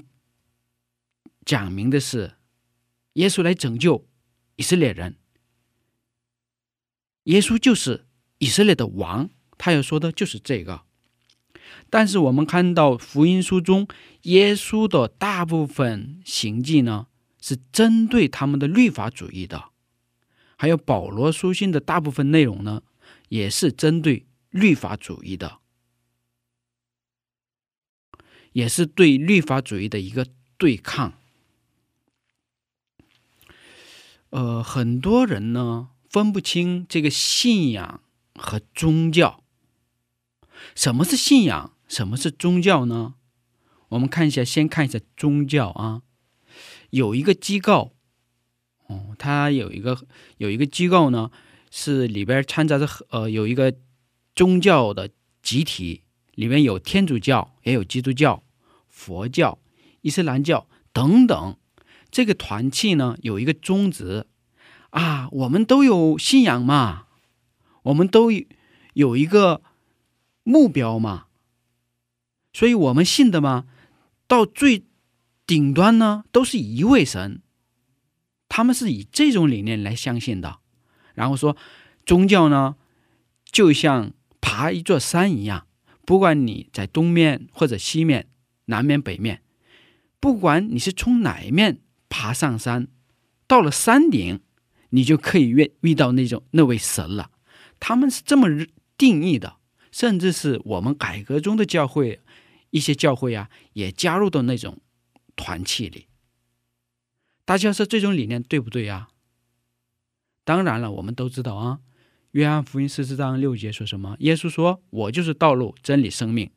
[1.45, 2.35] 讲明的是
[3.13, 4.09] 耶稣来拯救
[4.57, 5.15] 以色列人，
[7.23, 8.07] 耶稣就是
[8.39, 10.83] 以色列的王，他要说的就是这个。
[11.89, 13.87] 但是我们看到福音书中
[14.23, 17.07] 耶稣的大部分行迹呢？
[17.43, 19.71] 是针对他们的律法主义的，
[20.57, 22.83] 还有保罗书信的大部分内容呢，
[23.29, 25.59] 也是针对律法主义的，
[28.53, 31.15] 也是对律法主义的一个对抗。
[34.31, 38.01] 呃，很多人呢分不清这个信仰
[38.37, 39.43] 和宗教，
[40.77, 43.17] 什么是信仰，什么是宗教呢？
[43.89, 46.03] 我们看一下，先看一下宗教啊。
[46.93, 47.95] 有一个机构，
[48.87, 49.99] 哦，它有一个
[50.37, 51.31] 有一个机构呢，
[51.71, 53.75] 是里边掺杂着呃有一个
[54.37, 55.09] 宗教的
[55.43, 56.03] 集体，
[56.35, 58.43] 里面有天主教，也有基督教、
[58.91, 59.59] 佛教、
[60.03, 61.57] 伊斯兰教等等。
[62.11, 64.27] 这个团契呢有一个宗旨
[64.91, 67.07] 啊，我们都有信仰嘛，
[67.85, 68.31] 我们都
[68.93, 69.63] 有一个
[70.43, 71.29] 目标嘛，
[72.53, 73.65] 所以我们信的嘛，
[74.27, 74.85] 到最。
[75.53, 77.43] 顶端呢，都是一位神，
[78.49, 80.61] 他们是以这种理念来相信的。
[81.13, 81.59] 然后说，
[82.07, 82.77] 宗教呢，
[83.45, 85.67] 就像爬一座山一样，
[86.07, 88.29] 不管你在东面或者西面、
[88.65, 89.43] 南面北面，
[90.19, 92.89] 不管你是从哪一面爬上山，
[93.47, 94.41] 到了山顶，
[94.89, 97.31] 你就可以遇遇到那种那位神了。
[97.79, 98.49] 他们是这么
[98.97, 99.57] 定义的，
[99.91, 102.21] 甚至是我们改革中的教会，
[102.71, 104.79] 一些教会啊，也加入到那种
[105.37, 106.09] 团契里。
[107.45, 109.09] 大家说这种理念对不对呀？
[110.45, 111.81] 当然了，我们都知道啊，
[112.33, 114.17] 《约翰福音》十四章六节说什么？
[114.21, 116.51] 耶稣说：“我就是道路、真理、生命，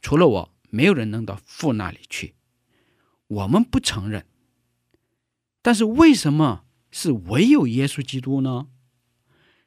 [0.00, 2.34] 除了我，没有人能到父那里去。”
[3.28, 4.26] 我们不承认，
[5.62, 8.68] 但是为什么是唯有耶稣基督呢？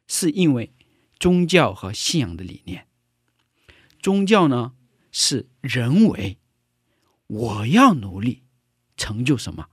[0.06, 0.72] 是因为
[1.18, 2.86] 宗教和信仰的理念。
[4.00, 4.74] 宗教呢
[5.10, 6.38] 是人为，
[7.26, 8.44] 我要努力
[9.06, 9.68] 成就什么？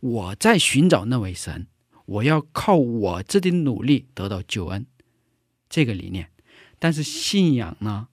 [0.00, 1.68] 我在寻找那位神，
[2.04, 4.86] 我要靠我自己的努力得到救恩，
[5.70, 6.30] 这个理念。
[6.78, 8.08] 但是信仰呢，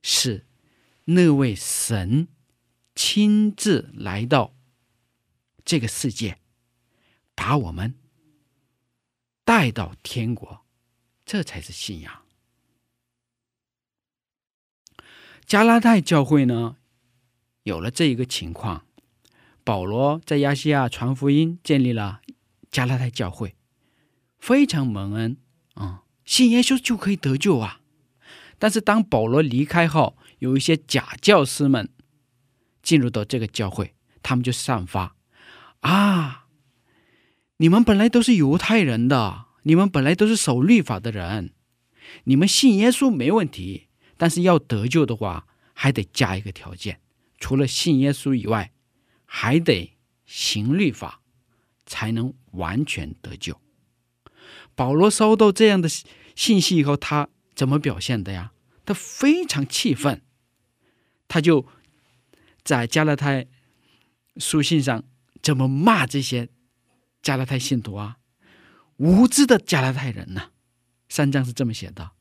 [0.00, 0.46] 是
[1.06, 2.28] 那位神。
[2.96, 4.54] 亲自来到
[5.64, 6.38] 这个世界，
[7.34, 7.96] 把我们
[9.44, 10.64] 带到天国，
[11.26, 12.22] 这才是信仰。
[15.44, 16.76] 加拉太教会呢，
[17.64, 18.86] 有了这一个情况，
[19.64, 22.20] 保罗在亚细亚传福音，建立了
[22.70, 23.56] 加拉太教会，
[24.38, 25.38] 非常蒙恩
[25.74, 27.80] 啊，信耶稣就可以得救啊。
[28.58, 31.88] 但是当保罗离开后，有一些假教师们。
[32.84, 35.16] 进入到这个教会，他们就散发
[35.80, 36.48] 啊！
[37.56, 41.54] 你们本来都是犹太人的，你们本来都是守律法的人，
[42.24, 43.88] 你们信耶稣没问题，
[44.18, 47.00] 但是要得救的话，还得加一个条件，
[47.38, 48.70] 除了信耶稣以外，
[49.36, 51.20] 还得行律法，
[51.84, 53.60] 才能完全得救。
[54.76, 55.88] 保罗收到这样的
[56.36, 58.52] 信息以后，他怎么表现的呀？
[58.86, 60.22] 他非常气愤，
[61.26, 61.66] 他就。
[62.62, 63.46] 在加拉太
[64.38, 65.04] 书信上
[65.42, 66.48] 怎么骂这些
[67.20, 68.16] 加拉太信徒啊？
[68.96, 70.48] 无知的加拉太人呐！
[71.10, 72.12] 三章是这么写的：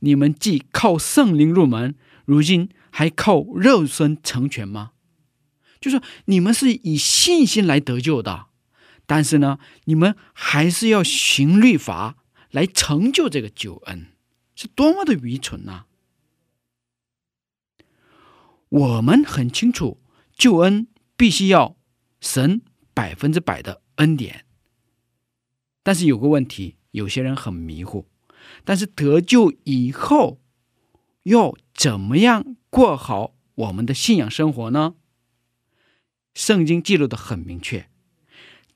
[0.00, 1.94] 你们既靠圣灵入门，
[2.26, 4.92] 如今还靠肉身成全吗？
[5.80, 8.46] 就说你们是以信心来得救的，
[9.06, 12.16] 但是呢，你们还是要行律法
[12.50, 14.08] 来成就这个救恩，
[14.54, 15.84] 是多么的愚蠢呐！
[18.68, 19.98] 我们很清楚，
[20.36, 21.76] 救恩必须要
[22.20, 22.60] 神
[22.92, 24.44] 百分之百的恩典。
[25.82, 28.06] 但是有个问题，有些人很迷糊。
[28.64, 30.40] 但是得救以后，
[31.22, 34.94] 要怎么样过好我们的信仰生活呢？
[36.38, 37.90] 圣经记录的很明确，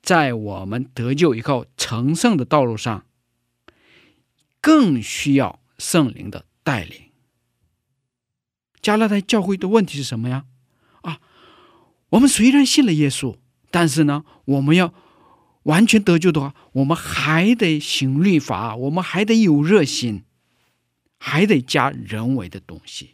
[0.01, 3.05] 在我们得救以后成圣的道路上，
[4.59, 7.03] 更需要圣灵的带领。
[8.81, 10.43] 加拉太教会的问题是什么呀？
[11.03, 11.21] 啊，
[12.09, 13.37] 我们虽然信了耶稣，
[13.71, 14.93] 但是呢，我们要
[15.63, 20.25] 完全得救的话，我们还得行律法，我们还得有热心，
[21.17, 23.11] 还得加人为的东西。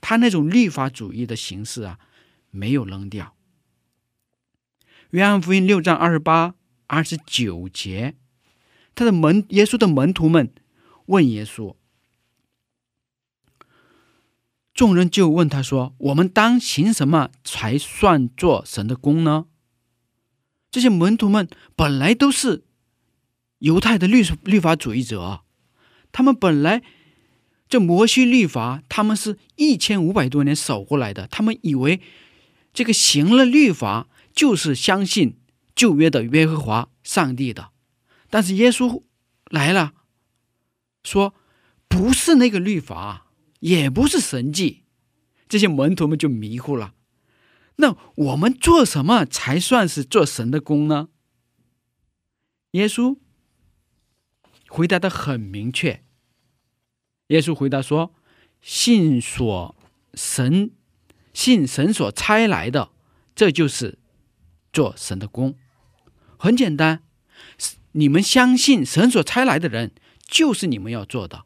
[0.00, 1.98] 他那种律法主义的形式啊，
[2.50, 3.34] 没有扔掉。
[5.10, 6.54] 约翰福音六章二十八、
[6.86, 8.14] 二十九节，
[8.94, 10.52] 他的门耶稣的门徒们
[11.06, 11.74] 问耶稣。
[14.72, 19.46] 众人就问他说：“我们当行什么才算做神的功呢？”
[20.70, 22.64] 这些门徒们本来都是
[23.58, 25.42] 犹太的律律法主义者，
[26.12, 26.82] 他们本来
[27.68, 32.00] 这摩西律法，他们是一千五百多年守过来的，他们以为
[32.80, 35.36] 这个行了律法就是相信
[35.74, 37.72] 旧约的约和华上帝的。
[38.30, 39.02] 但是耶稣
[39.50, 39.92] 来了，
[41.04, 41.34] 说
[41.88, 43.26] 不是那个律法。
[43.58, 44.84] 也不是神迹，
[45.46, 46.94] 这些门徒们就迷糊了。
[47.76, 51.10] 那我们做什么才算是做神的功呢？
[52.70, 53.18] 耶稣
[54.70, 56.02] 回答的很明确。
[57.26, 58.14] 耶稣回答说
[58.62, 59.76] ：“信所
[60.14, 60.70] 神，
[61.32, 62.90] 信神所差来的，
[63.34, 63.98] 这就是
[64.72, 65.56] 做神的功。
[66.38, 67.02] 很简单，
[67.92, 69.92] 你们相信神所差来的人，
[70.26, 71.44] 就是你们要做的。”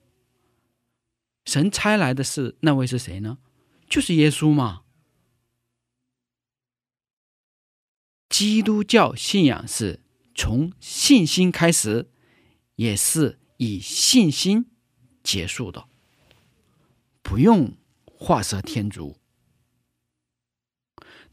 [1.45, 3.39] 神差来的是那位是谁呢？
[3.89, 4.83] 就是耶稣嘛。
[8.31, 10.01] 基督教信仰是
[10.35, 12.11] 从信心开始，
[12.77, 14.67] 也是以信心
[15.23, 15.87] 结束的，
[17.23, 17.77] 不用
[18.07, 19.19] 画蛇添足。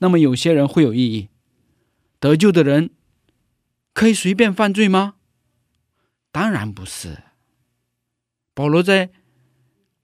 [0.02, 1.30] 那么有些人会有异议：
[2.20, 2.89] 得救的人
[3.93, 5.16] 可以随便犯罪吗？
[6.32, 7.24] 当然不是。
[8.54, 9.12] 保罗在。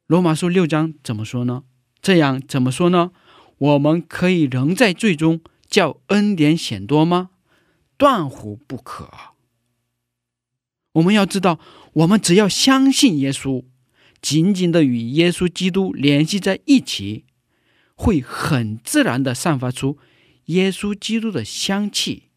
[0.05, 1.65] 罗马书六章怎么说呢？
[2.01, 3.11] 这样怎么说呢？
[3.57, 7.31] 我们可以仍在最终叫恩典显多吗？
[7.97, 9.11] 断乎不可。
[10.93, 11.59] 我们要知道，
[11.91, 13.65] 我们只要相信耶稣，
[14.21, 17.25] 紧紧的与耶稣基督联系在一起，
[17.97, 19.97] 会很自然的散发出
[20.45, 22.29] 耶稣基督的香气，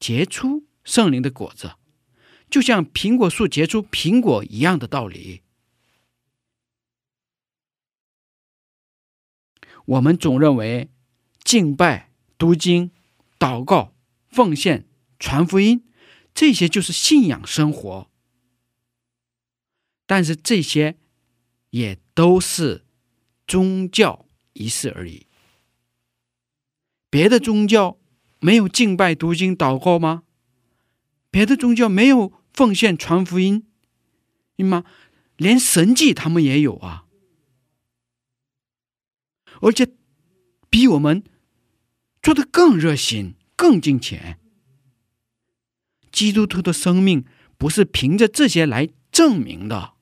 [0.00, 1.74] 结出圣灵的果子，
[2.50, 5.42] 就像苹果树结出苹果一样的道理。
[9.84, 10.88] 我们总认为
[11.44, 12.90] 敬拜、读经、
[13.38, 13.94] 祷告、
[14.28, 15.84] 奉献、传福音，
[16.32, 18.10] 这些就是信仰生活。
[20.06, 20.96] 但是这些
[21.70, 22.84] 也都是
[23.46, 24.21] 宗教
[24.52, 25.26] 仪式而已。
[27.10, 27.98] 别的宗教
[28.40, 30.22] 没有敬拜、读经、祷告吗？
[31.30, 33.66] 别的宗教没有奉献、传福音
[34.56, 34.84] 你吗？
[35.36, 37.06] 连神迹他们也有啊，
[39.60, 39.88] 而且
[40.70, 41.24] 比我们
[42.22, 44.38] 做的更热心、更金钱。
[46.12, 47.24] 基督徒的生命
[47.56, 49.94] 不是凭着这些来证明的。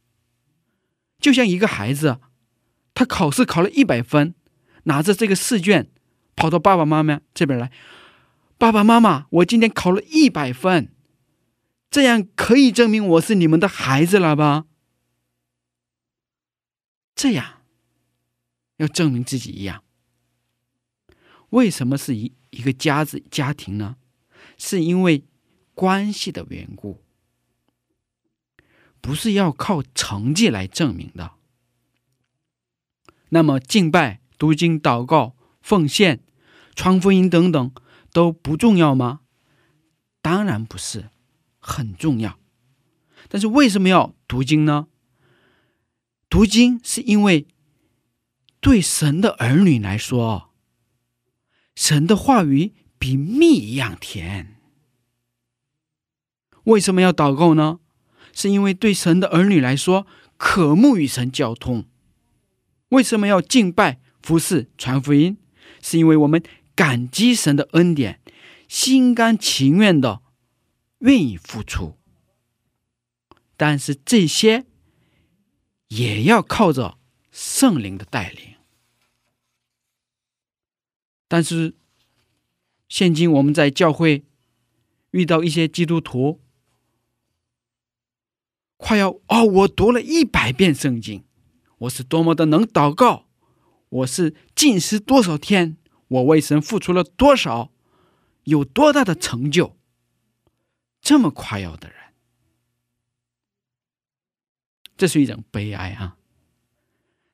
[1.21, 2.21] 就像一个孩子，
[2.93, 4.35] 他考试考了一百分，
[4.85, 5.91] 拿着这个试卷，
[6.37, 7.71] 跑到爸爸妈妈这边来。
[8.59, 10.93] 爸爸妈妈，我今天考了一百分，
[11.91, 14.67] 这样可以证明我是你们的孩子了吧？
[17.15, 17.63] 这样
[18.77, 19.83] 要证明自己一样。
[21.51, 23.97] 为什么是一一个家子家庭呢？
[24.57, 25.25] 是因为
[25.75, 27.03] 关系的缘故。
[29.01, 31.33] 不是要靠成绩来证明的。
[33.31, 36.25] 那么敬拜、读经、祷告、奉献、
[36.75, 37.73] 传福音等等
[38.11, 39.21] 都不重要吗？
[40.23, 41.11] 当然不是，
[41.59, 42.39] 很重要。
[43.29, 44.87] 但是为什么要读经呢？
[46.31, 47.47] 读经是因为
[48.61, 50.51] 对神的儿女来说，
[51.77, 54.57] 神的话语比蜜一样甜。
[56.65, 57.81] 为什么要祷告呢？
[58.33, 60.07] 是因为对神的儿女来说，
[60.39, 61.85] 渴慕与神交通。
[62.89, 65.37] 为什么要敬拜、服侍、传福音？
[65.83, 66.43] 是因为我们
[66.75, 68.21] 感激神的恩典，
[68.69, 70.21] 心甘情愿的
[70.99, 71.99] 愿意付出。
[73.57, 74.67] 但是这些
[75.89, 76.99] 也要靠着
[77.31, 78.55] 圣灵的带领。
[81.29, 81.75] 但是
[82.89, 84.25] 现今我们在教会
[85.13, 86.41] 遇到一些基督徒。
[88.83, 89.45] 快要哦！
[89.45, 91.23] 我读了一百遍圣经，
[91.81, 93.27] 我是多么的能祷告，
[93.91, 95.77] 我是禁食多少天，
[96.09, 97.71] 我为神付出了多少，
[98.45, 99.77] 有多大的成就？
[101.01, 101.97] 这么夸耀的人，
[104.97, 106.17] 这是一种悲哀啊！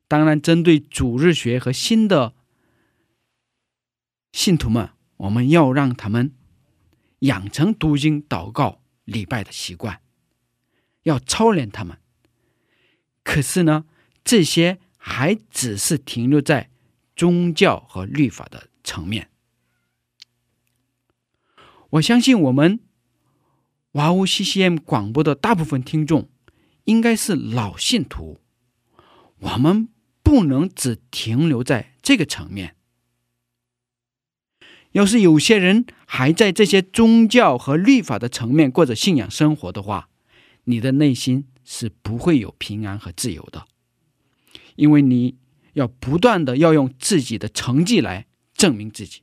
[0.09, 2.35] 当然，针对主日学和新的
[4.33, 6.33] 信徒们，我们要让他们
[7.21, 10.01] 养成读经、祷告、礼拜的习惯。
[11.03, 11.99] 要操练他们，
[13.23, 13.85] 可是呢，
[14.25, 14.79] 这些
[15.09, 16.69] 还只是停留在
[17.15, 19.31] 宗教和律法的层面。
[21.91, 22.81] 我相信我们
[23.93, 26.29] 哇呜 C C M 广播的大部分听众
[26.87, 28.41] 应该是老信徒，
[29.39, 29.89] 我们
[30.25, 32.75] 不能只停留在这个层面。
[34.91, 40.09] 要是有些人还在这些宗教和律法的层面过着信仰生活的话，
[40.65, 43.69] 你的内心是不会有平安和自由的，
[44.77, 45.39] 因为你
[45.73, 49.23] 要不断的要用自己的成绩来证明自己，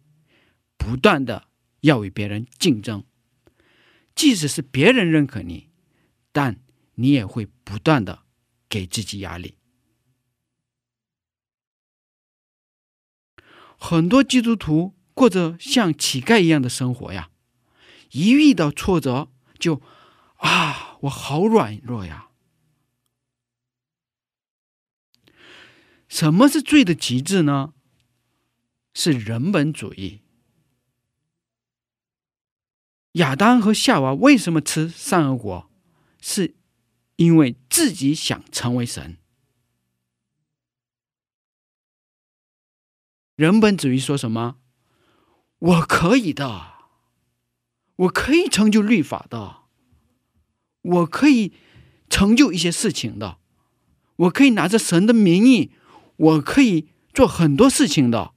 [0.77, 1.47] 不断的
[1.81, 3.03] 要与别人竞争，
[4.13, 5.69] 即使是别人认可你，
[6.31, 6.59] 但
[6.95, 8.23] 你也会不断的
[8.67, 9.55] 给自己压力。
[13.77, 17.29] 很多基督徒过着像乞丐一样的生活呀，
[18.11, 19.81] 一遇到挫折就
[20.35, 20.91] 啊。
[21.03, 22.29] 我好软弱呀！
[26.13, 27.73] 什么是罪的极致呢？
[28.93, 30.21] 是人本主义。
[33.13, 35.71] 亚当和夏娃为什么吃善恶果？
[36.21, 36.53] 是
[37.15, 39.17] 因为自己想成为神。
[43.35, 44.57] 人本主义说什么？
[45.57, 46.73] 我可以的，
[47.95, 49.63] 我可以成就律法的。
[50.83, 51.53] 我可以
[52.07, 53.39] 成就一些事情的，
[54.17, 55.71] 我可以拿着神的名义，
[56.15, 58.33] 我可以做很多事情的。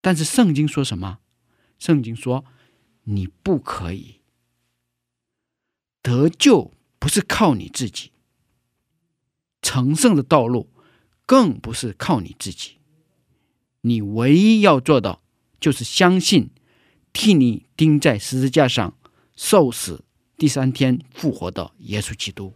[0.00, 1.18] 但是圣经说什么？
[1.78, 2.44] 圣经说
[3.04, 4.20] 你不可以
[6.02, 8.12] 得救，不是靠你自己，
[9.62, 10.70] 成圣的道路
[11.26, 12.78] 更不是靠你自己。
[13.82, 15.20] 你唯一要做的
[15.58, 16.50] 就是相信，
[17.12, 18.96] 替你钉在十字架上。
[19.36, 20.04] 受死，
[20.36, 22.52] 第三天复活的耶稣基督。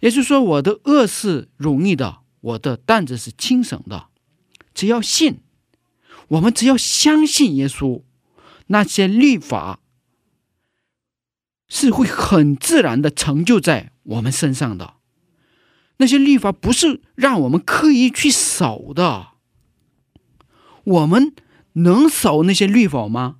[0.00, 4.08] 也就是说，我的恶是容易的，我的担子是轻省的。
[4.74, 5.40] 只要信，
[6.28, 8.02] 我们只要相信耶稣，
[8.68, 9.80] 那些律法
[11.68, 14.94] 是会很自然的成就在我们身上的。
[15.98, 19.32] 那些律法不是让我们刻意去守的，
[20.84, 21.34] 我们
[21.72, 23.36] 能守那些律法吗？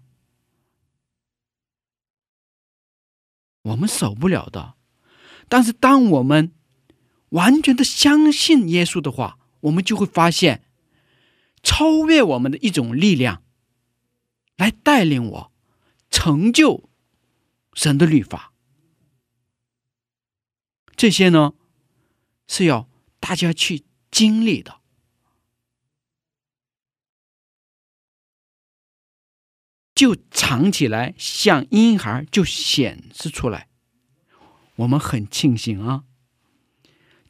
[3.63, 4.75] 我们守不了的。
[5.51, 6.53] 但是，当我们
[7.31, 10.65] 完全的相信耶稣的话，我们就会发现，
[11.61, 13.43] 超越我们的一种力量，
[14.57, 15.53] 来带领我
[16.09, 16.89] 成就
[17.75, 18.53] 神的律法。
[20.95, 21.55] 这些呢，
[22.47, 22.89] 是要
[23.19, 23.83] 大家去
[24.13, 24.81] 经历的，
[29.97, 33.70] 就藏起来，像婴孩就显示出来。
[34.81, 36.05] 我们很庆幸啊，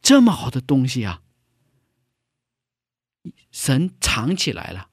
[0.01, 1.23] 这么好的东西啊，
[3.51, 4.91] 神藏起来了，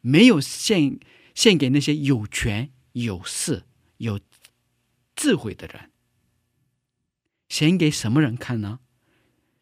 [0.00, 0.98] 没有献
[1.34, 3.64] 献给那些有权有势
[3.98, 4.20] 有
[5.14, 5.90] 智慧的人，
[7.48, 8.80] 献给什么人看呢？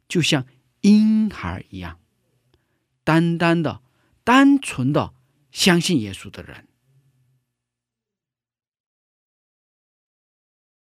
[0.07, 0.47] 就像
[0.83, 1.99] 婴孩一样，
[3.03, 3.83] 单单的、
[4.23, 5.15] 单纯的
[5.51, 6.69] 相信耶稣的人。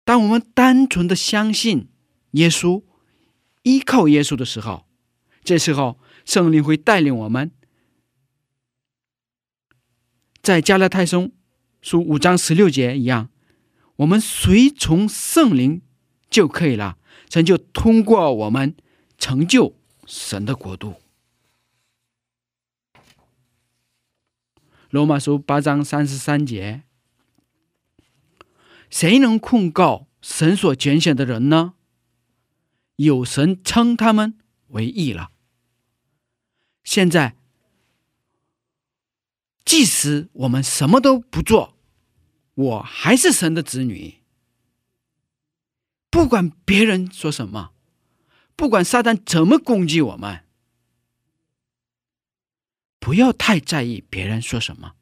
[0.08, 1.90] 当我们单纯的相信
[2.30, 2.82] 耶稣、
[3.62, 4.86] 依靠耶稣的时候，
[5.44, 7.50] 这时候圣灵会带领我们，
[10.40, 11.32] 在加拉太书
[11.82, 13.28] 书五章十六节一样，
[13.96, 15.82] 我们随从圣灵
[16.30, 16.96] 就可以了，
[17.28, 18.74] 神就通过我们
[19.18, 19.74] 成就
[20.06, 20.94] 神的国度。
[24.88, 26.87] 罗马书八章三十三节。
[28.90, 31.74] 谁能控告神所拣选的人呢？
[32.96, 34.36] 有神称他们
[34.68, 35.30] 为义了。
[36.82, 37.36] 现在，
[39.64, 41.76] 即使我们什么都不做，
[42.54, 44.16] 我还是神的子女。
[46.10, 47.72] 不管别人说什么，
[48.56, 50.44] 不管撒旦怎么攻击我们，
[52.98, 54.94] 不要太在意别人说什么，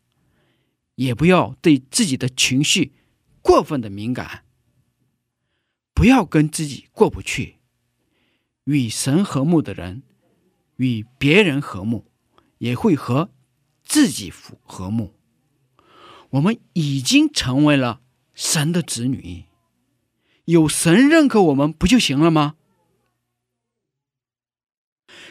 [0.97, 2.93] 也不要对自己的情绪。
[3.47, 4.43] 过分的敏感，
[5.95, 7.59] 不要跟自己过不去。
[8.65, 10.03] 与神和睦的人，
[10.79, 12.11] 与别人和睦，
[12.59, 13.31] 也会和
[13.85, 14.33] 自己
[14.65, 15.15] 和睦。
[16.31, 18.01] 我们已经成为了
[18.35, 19.45] 神的子女，
[20.47, 22.57] 有神认可我们不就行了吗？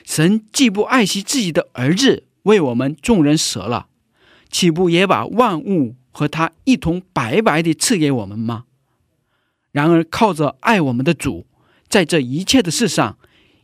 [0.06, 3.90] 神既不爱惜自己的儿子，为我们众人舍了，
[4.50, 5.98] 岂不也把万物？
[6.18, 8.68] 和他一同白白的赐给我们吗？
[9.74, 11.46] 然而靠着爱我们的主，
[11.90, 13.20] 在这一切的事上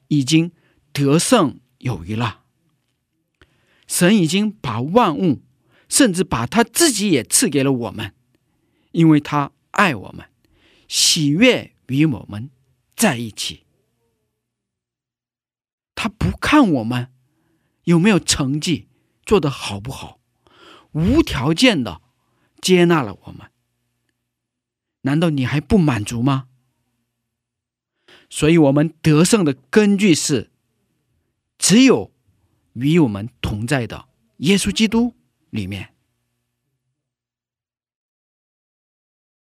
[0.09, 0.51] 已经
[0.91, 2.41] 得胜有余了。
[3.87, 5.41] 神已经把万物，
[5.87, 8.13] 甚至把他自己也赐给了我们，
[8.91, 10.25] 因为他爱我们，
[10.89, 12.49] 喜悦与我们
[12.97, 13.63] 在一起。
[15.95, 17.13] 他不看我们
[17.85, 18.89] 有没有成绩，
[19.25, 20.19] 做得好不好，
[20.91, 22.00] 无条件的。
[22.61, 23.49] 接纳了我们，
[25.01, 26.47] 难道你还不满足吗？
[28.29, 30.51] 所以，我们得胜的根据是，
[31.57, 32.11] 只有
[32.73, 34.07] 与我们同在的
[34.37, 35.15] 耶稣基督
[35.49, 35.93] 里面。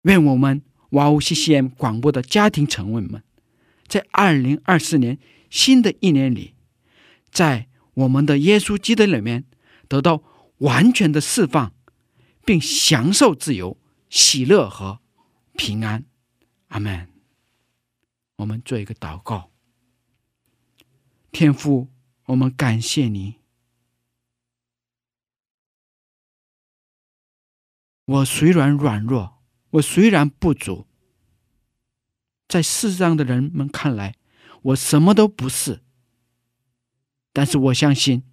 [0.02, 3.22] 愿我们哇哦 C C M 广播的家庭成员们，
[3.86, 5.18] 在二零二四年
[5.50, 6.54] 新的一年里，
[7.30, 9.44] 在我们的耶稣基督里面
[9.86, 10.22] 得到
[10.58, 11.74] 完全的释放。
[12.44, 13.78] 并享受自由、
[14.10, 15.00] 喜乐和
[15.56, 16.04] 平安，
[16.68, 17.08] 阿门。
[18.36, 19.50] 我们做一个祷告，
[21.30, 21.88] 天父，
[22.24, 23.36] 我们感谢你。
[28.04, 30.86] 我虽然软弱，我虽然不足，
[32.48, 34.16] 在世上的人们看来，
[34.62, 35.82] 我什么都不是。
[37.32, 38.24] 但是我相信，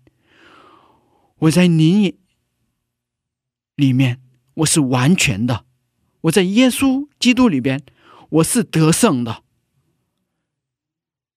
[1.38, 2.20] 我在你。
[3.80, 4.22] 里面
[4.56, 5.66] 我是完全的，
[6.24, 7.82] 我在耶稣基督里边
[8.30, 9.42] 我是得胜的。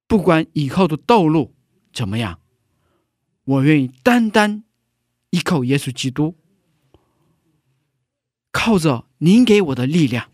[0.08, 1.54] 不管以后的道路
[1.92, 2.40] 怎么样，
[3.44, 4.64] 我愿意单单
[5.30, 6.34] 依靠耶稣基督，
[8.50, 10.28] 靠着您给我的力量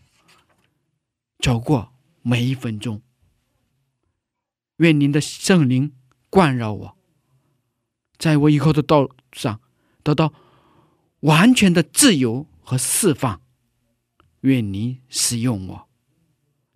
[1.38, 1.92] 走过
[2.22, 3.02] 每一分钟。
[4.78, 5.92] 愿您的圣灵
[6.30, 6.96] 灌绕我，
[8.16, 9.61] 在我以后的道路上
[10.02, 10.32] 得到。
[11.21, 13.41] 完全的自由和释放，
[14.43, 15.89] 愿你使用我，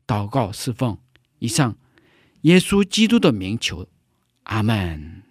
[0.06, 0.98] 祷告侍奉
[1.38, 1.76] 以上，
[2.42, 3.86] 耶稣基督的名求，
[4.44, 5.22] 阿门。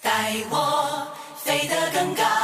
[0.00, 2.37] 带我飞得更高。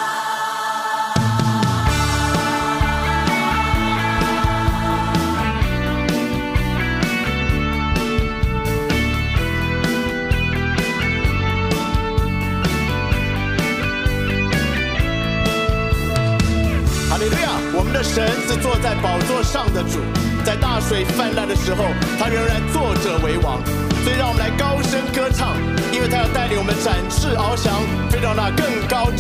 [18.05, 19.98] 神是坐在宝座上的主，
[20.44, 21.84] 在大水泛滥的时候，
[22.18, 23.61] 他仍然坐着为王。
[24.05, 25.57] 所以让我们来高声歌唱，
[25.90, 27.80] 因为他要带领我们展翅翱翔，
[28.11, 29.11] 飞到那更高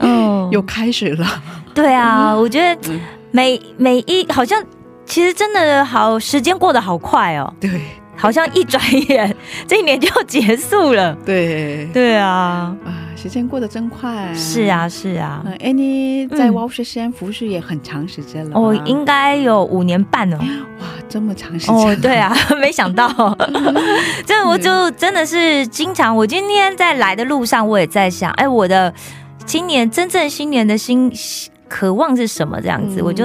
[0.00, 1.26] 嗯，又开始了。
[1.72, 2.90] 对啊，我觉得
[3.30, 4.62] 每每一好像
[5.06, 7.52] 其实真的好，时间过得好快哦。
[7.60, 7.80] 对，
[8.16, 9.34] 好像一转眼
[9.66, 11.16] 这一年就结束了。
[11.24, 14.32] 对对啊，啊，时间过得真快。
[14.34, 15.44] 是啊，是啊。
[15.60, 18.58] 哎，你在王世先服侍也很长时间了。
[18.58, 20.36] 哦，应该有五年半了。
[20.38, 21.74] 哇，这么长时间。
[21.74, 23.08] 哦，对啊， 没想到。
[24.26, 28.92] 这我就真的是经常，我今天在来的路上，我也在想，哎，我的
[29.44, 31.12] 今年真正新年的心
[31.68, 32.60] 渴望是什么？
[32.60, 33.24] 这样子，我就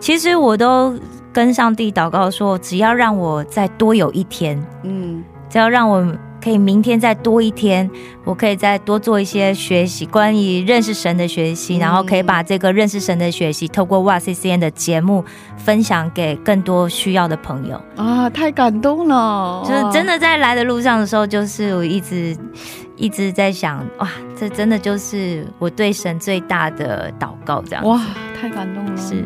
[0.00, 0.94] 其实我都。
[1.30, 6.04] 跟上帝祷告说：“只要让我再多有一天，嗯，只要让我
[6.42, 7.88] 可以明天再多一天，
[8.24, 15.22] 我可以再多做一些学习，关于认识神的学习，然后可以把这个认识神的学习，透过哇 C C N 的节目
[15.56, 18.28] 分享给更多需要的朋友啊！
[18.30, 22.36] 太感动了，就是真的在来的路上的时候，就是我一直
[22.98, 28.00] 一直在想，哇，这真的就是我对神最大的祷告，这样哇，
[28.38, 29.24] 太感动了，是。”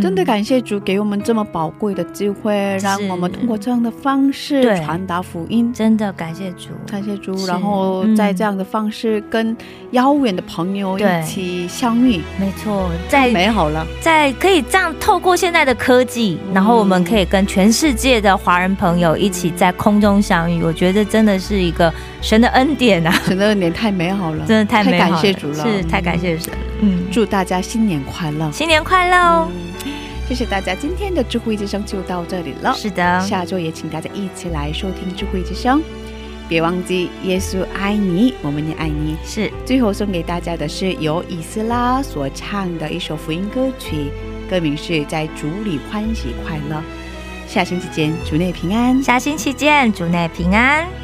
[0.00, 5.72] 真的感谢主给我们这么宝贵的机会，让我们通过这样的方式传达福音。
[5.72, 7.34] 真的感谢主，感谢主。
[7.46, 9.56] 然后在这样的方式跟
[9.92, 20.62] 遥远的朋友一起相遇，没错，在美好了，在可以这样透过现在的科技，然后我们可以跟全世界的华人朋友一起在空中相遇。
[20.62, 23.12] 我觉得真的是一个神的恩典啊！
[23.24, 26.52] 神的恩典太美好了，真的太美好，感谢主了，是太感谢神。
[26.80, 29.48] 嗯，祝大家新年快乐，新年快乐哦！
[30.26, 32.74] 谢谢大家，今天的智慧之声就到这里了。
[32.74, 35.82] 是的，下周也请大家一起来收听智慧之声。
[36.48, 39.16] 别忘记，耶稣爱你，我们也爱你。
[39.24, 44.10] 是，最后送给大家的是由以斯拉所唱的一首福音歌曲，
[44.48, 46.76] 歌名是《在主里欢喜快乐》。
[47.46, 49.02] 下星期见，主内平安。
[49.02, 51.03] 下星期见，主内平安。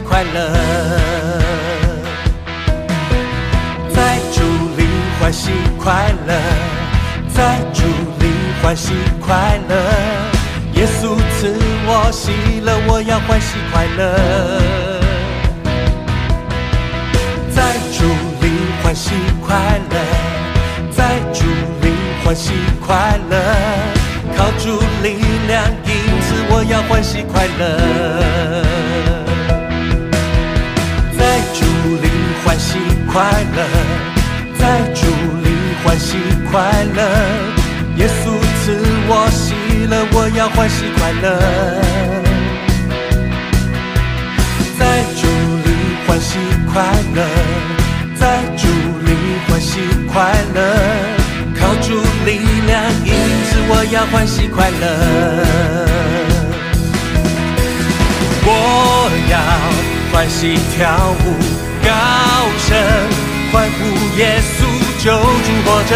[0.00, 0.65] 快乐。
[61.86, 61.92] 高
[62.58, 62.76] 声
[63.52, 63.78] 欢呼，
[64.18, 64.58] 耶稣
[64.98, 65.92] 救主活着，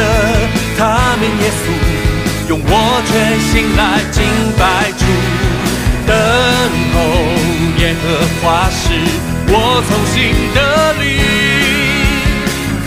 [0.79, 0.81] 他
[1.21, 1.67] 名耶稣，
[2.49, 2.73] 用我
[3.07, 3.11] 全
[3.51, 3.81] 心来
[4.13, 4.23] 敬
[4.57, 4.63] 拜
[4.97, 5.03] 主，
[6.07, 6.15] 等
[6.95, 6.97] 候
[7.79, 8.05] 耶和
[8.41, 8.85] 华时，
[9.49, 9.53] 我
[9.89, 10.17] 从心
[10.55, 10.59] 的
[11.03, 11.05] 力。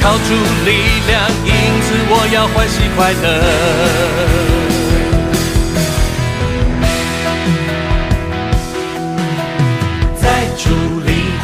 [0.01, 0.30] 靠主
[0.66, 0.70] 力
[1.08, 1.12] 量，
[1.43, 1.51] 因
[1.82, 4.73] 此我要欢喜快乐。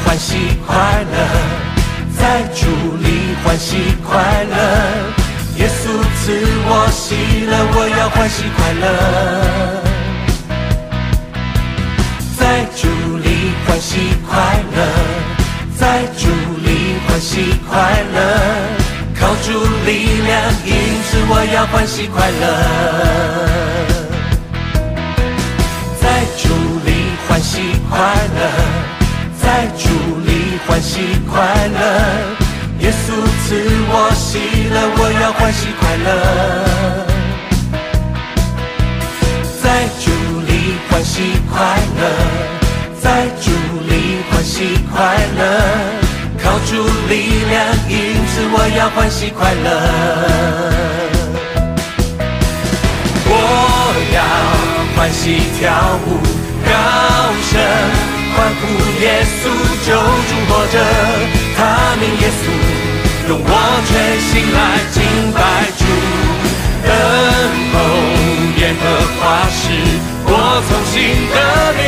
[0.09, 1.17] 欢喜快乐，
[2.17, 2.65] 在主
[2.97, 4.09] 里欢喜快
[4.43, 4.57] 乐。
[5.57, 5.85] 耶稣
[6.17, 6.33] 赐
[6.65, 8.83] 我喜乐，我要欢喜快乐。
[12.39, 12.87] 在主
[13.19, 14.33] 里欢喜快
[14.75, 14.77] 乐，
[15.77, 16.25] 在主
[16.65, 16.67] 里。
[17.07, 17.77] 欢喜快
[18.11, 18.17] 乐，
[19.19, 19.51] 靠主
[19.85, 19.89] 力
[20.25, 22.43] 量，因此我要欢喜快乐。
[26.01, 26.49] 在主
[26.83, 26.89] 里
[27.27, 27.95] 欢喜快
[28.35, 28.68] 乐。
[29.59, 29.89] 在主
[30.25, 31.79] 里欢喜快乐，
[32.79, 33.11] 耶稣
[33.43, 33.59] 赐
[33.91, 34.39] 我喜
[34.69, 36.07] 乐，我要欢喜快乐。
[39.61, 40.07] 在主
[40.47, 40.51] 里
[40.89, 41.13] 欢喜
[41.51, 42.01] 快乐，
[43.01, 43.51] 在主
[43.83, 44.95] 里欢喜快
[45.37, 45.41] 乐，
[46.41, 46.71] 靠主
[47.09, 49.67] 力量，因此我要欢喜快乐。
[53.27, 53.33] 我
[54.15, 54.23] 要
[54.95, 56.07] 欢喜跳舞，
[56.63, 56.71] 高
[57.51, 58.08] 声。
[58.35, 58.61] 欢呼，
[59.01, 59.41] 耶稣
[59.85, 60.75] 救主活着，
[61.57, 61.59] 他
[61.99, 62.41] 名耶稣，
[63.29, 63.47] 用我
[63.87, 64.57] 全心来
[64.91, 64.97] 敬
[65.33, 65.37] 拜
[65.77, 65.81] 主，
[66.85, 66.89] 等
[67.73, 67.75] 候
[68.57, 68.83] 耶和
[69.19, 69.61] 华时，
[70.25, 70.31] 我
[70.67, 70.95] 从心
[71.33, 71.37] 得
[71.77, 71.81] 力，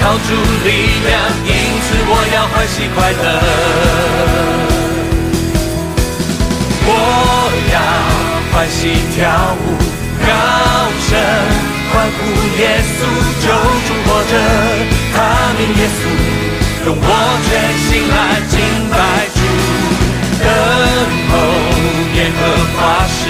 [0.00, 0.28] 靠主
[0.64, 0.68] 力
[1.06, 1.12] 量，
[1.46, 1.50] 因
[1.82, 3.24] 此我要欢喜快乐。
[6.84, 6.90] 我
[7.72, 7.74] 要。
[8.52, 8.80] 欢喜
[9.16, 9.64] 跳舞，
[10.20, 10.30] 高
[11.08, 11.10] 声
[11.92, 12.18] 欢呼，
[12.58, 12.98] 耶稣
[13.44, 13.46] 救
[13.86, 14.32] 主活着，
[15.14, 15.16] 他
[15.58, 16.00] 名耶稣，
[16.86, 17.06] 用我
[17.44, 18.16] 全心来
[18.48, 18.54] 敬
[18.90, 18.94] 拜
[19.36, 19.38] 主，
[20.42, 20.46] 等
[21.28, 21.32] 候
[22.16, 22.40] 耶和
[22.74, 23.20] 华时，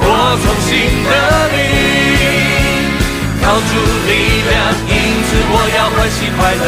[0.00, 0.04] 我
[0.42, 0.68] 从心
[1.06, 1.08] 得
[1.54, 1.58] 力，
[3.42, 3.72] 靠主
[4.08, 4.10] 力
[4.50, 4.52] 量，
[4.88, 4.92] 因
[5.26, 6.66] 此我要欢喜快乐，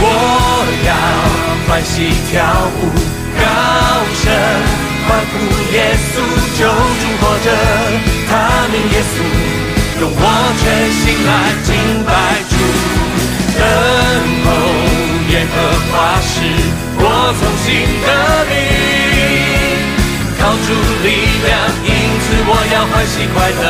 [0.00, 0.02] 我
[0.86, 0.90] 要
[1.68, 1.92] 欢喜
[2.30, 2.32] 跳
[2.80, 2.80] 舞。
[3.36, 3.42] 高
[4.22, 4.24] 声
[5.06, 5.32] 欢呼，
[5.72, 5.76] 耶
[6.12, 6.14] 稣
[6.58, 7.46] 救主活着，
[8.28, 8.32] 他
[8.72, 9.16] 名耶稣，
[10.00, 10.18] 用我
[10.60, 10.62] 全
[11.00, 11.30] 心来
[11.64, 11.68] 敬
[12.04, 12.10] 拜
[12.50, 12.52] 主，
[13.58, 13.62] 等
[14.44, 14.46] 候
[15.30, 15.54] 耶和
[15.90, 16.34] 华时，
[16.98, 17.02] 我
[17.38, 17.66] 从心
[18.04, 18.08] 得
[18.50, 18.52] 力，
[20.38, 20.68] 靠主
[21.02, 21.06] 力
[21.44, 21.52] 量，
[21.84, 21.88] 因
[22.22, 23.62] 此我要欢喜快乐。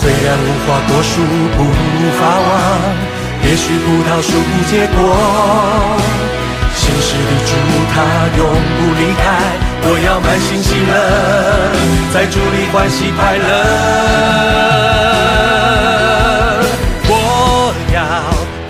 [0.00, 1.12] 虽然无花果树
[1.56, 1.58] 不
[2.18, 2.46] 发旺。
[3.44, 4.98] 也许葡萄树不结果，
[6.86, 7.52] 心事的主
[7.92, 7.94] 他
[8.38, 9.24] 永不离开。
[9.88, 10.92] 我要满心喜乐，
[12.14, 13.44] 在主里欢喜快乐。
[17.08, 17.12] 我
[17.92, 17.98] 要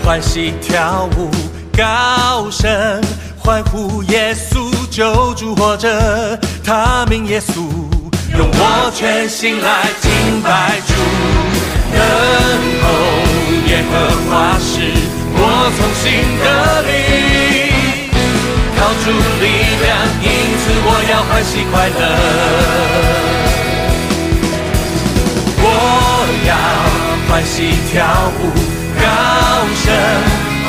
[0.02, 1.30] 欢喜跳舞，
[1.76, 3.00] 高声
[3.38, 7.52] 欢呼，耶稣救主活着，他名耶稣，
[8.38, 10.94] 用我全心来敬拜主，
[11.92, 12.00] 等
[12.82, 12.86] 候。
[13.66, 13.94] 耶和
[14.30, 14.72] 华时
[15.38, 15.40] 我
[15.76, 16.04] 从心
[16.38, 16.44] 得
[16.82, 16.90] 力，
[18.78, 19.44] 靠主力
[19.82, 19.86] 量，
[20.22, 20.26] 因
[20.60, 22.00] 此我要欢喜快乐。
[25.58, 25.64] 我
[26.46, 26.50] 要
[27.28, 27.54] 欢喜
[27.90, 27.94] 跳
[28.38, 28.40] 舞，
[29.00, 29.04] 高
[29.82, 29.84] 声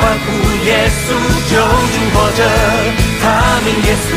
[0.24, 0.26] 呼，
[0.66, 0.98] 耶稣
[1.50, 1.52] 救
[1.92, 2.40] 主活着，
[3.20, 3.24] 他
[3.64, 4.08] 名耶稣，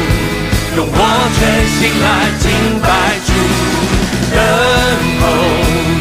[0.77, 0.95] 用我
[1.37, 1.39] 全
[1.77, 2.05] 心来
[2.39, 2.43] 敬
[2.81, 2.87] 拜
[3.27, 3.29] 主，
[4.33, 4.37] 等
[5.21, 5.23] 候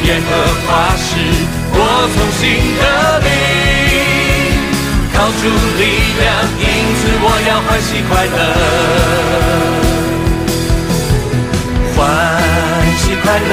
[0.04, 0.30] 耶和
[0.66, 1.08] 华是。
[1.72, 1.76] 我
[2.12, 2.42] 从心
[2.78, 2.82] 得
[3.20, 3.28] 力，
[5.20, 5.44] 靠主
[5.76, 5.84] 力
[6.18, 6.64] 量，因
[6.96, 8.40] 此我要欢喜快乐，
[11.94, 11.94] 欢
[12.96, 13.52] 喜快乐，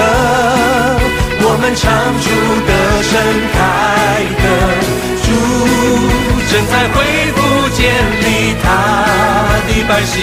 [1.41, 1.83] 我们唱
[2.23, 2.25] 出
[2.63, 2.71] 的
[3.03, 3.11] 盛
[3.51, 3.57] 开
[4.39, 4.43] 的
[5.25, 5.27] 主
[6.49, 6.95] 正在恢
[7.35, 7.37] 复
[7.75, 7.77] 建
[8.23, 8.25] 立
[8.63, 8.65] 他
[9.67, 10.15] 的百姓。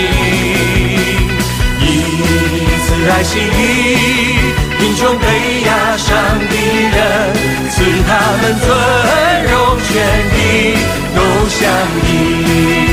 [1.79, 1.87] 一
[2.87, 3.33] 次爱心，
[4.79, 5.23] 贫穷被
[5.67, 5.69] 压
[5.99, 6.09] 伤
[6.49, 6.55] 的
[6.89, 6.97] 人，
[7.69, 7.75] 赐
[8.09, 8.67] 他们尊
[9.53, 9.53] 荣
[9.93, 9.93] 权
[10.33, 10.41] 利，
[11.15, 11.71] 都相
[12.07, 12.84] 依。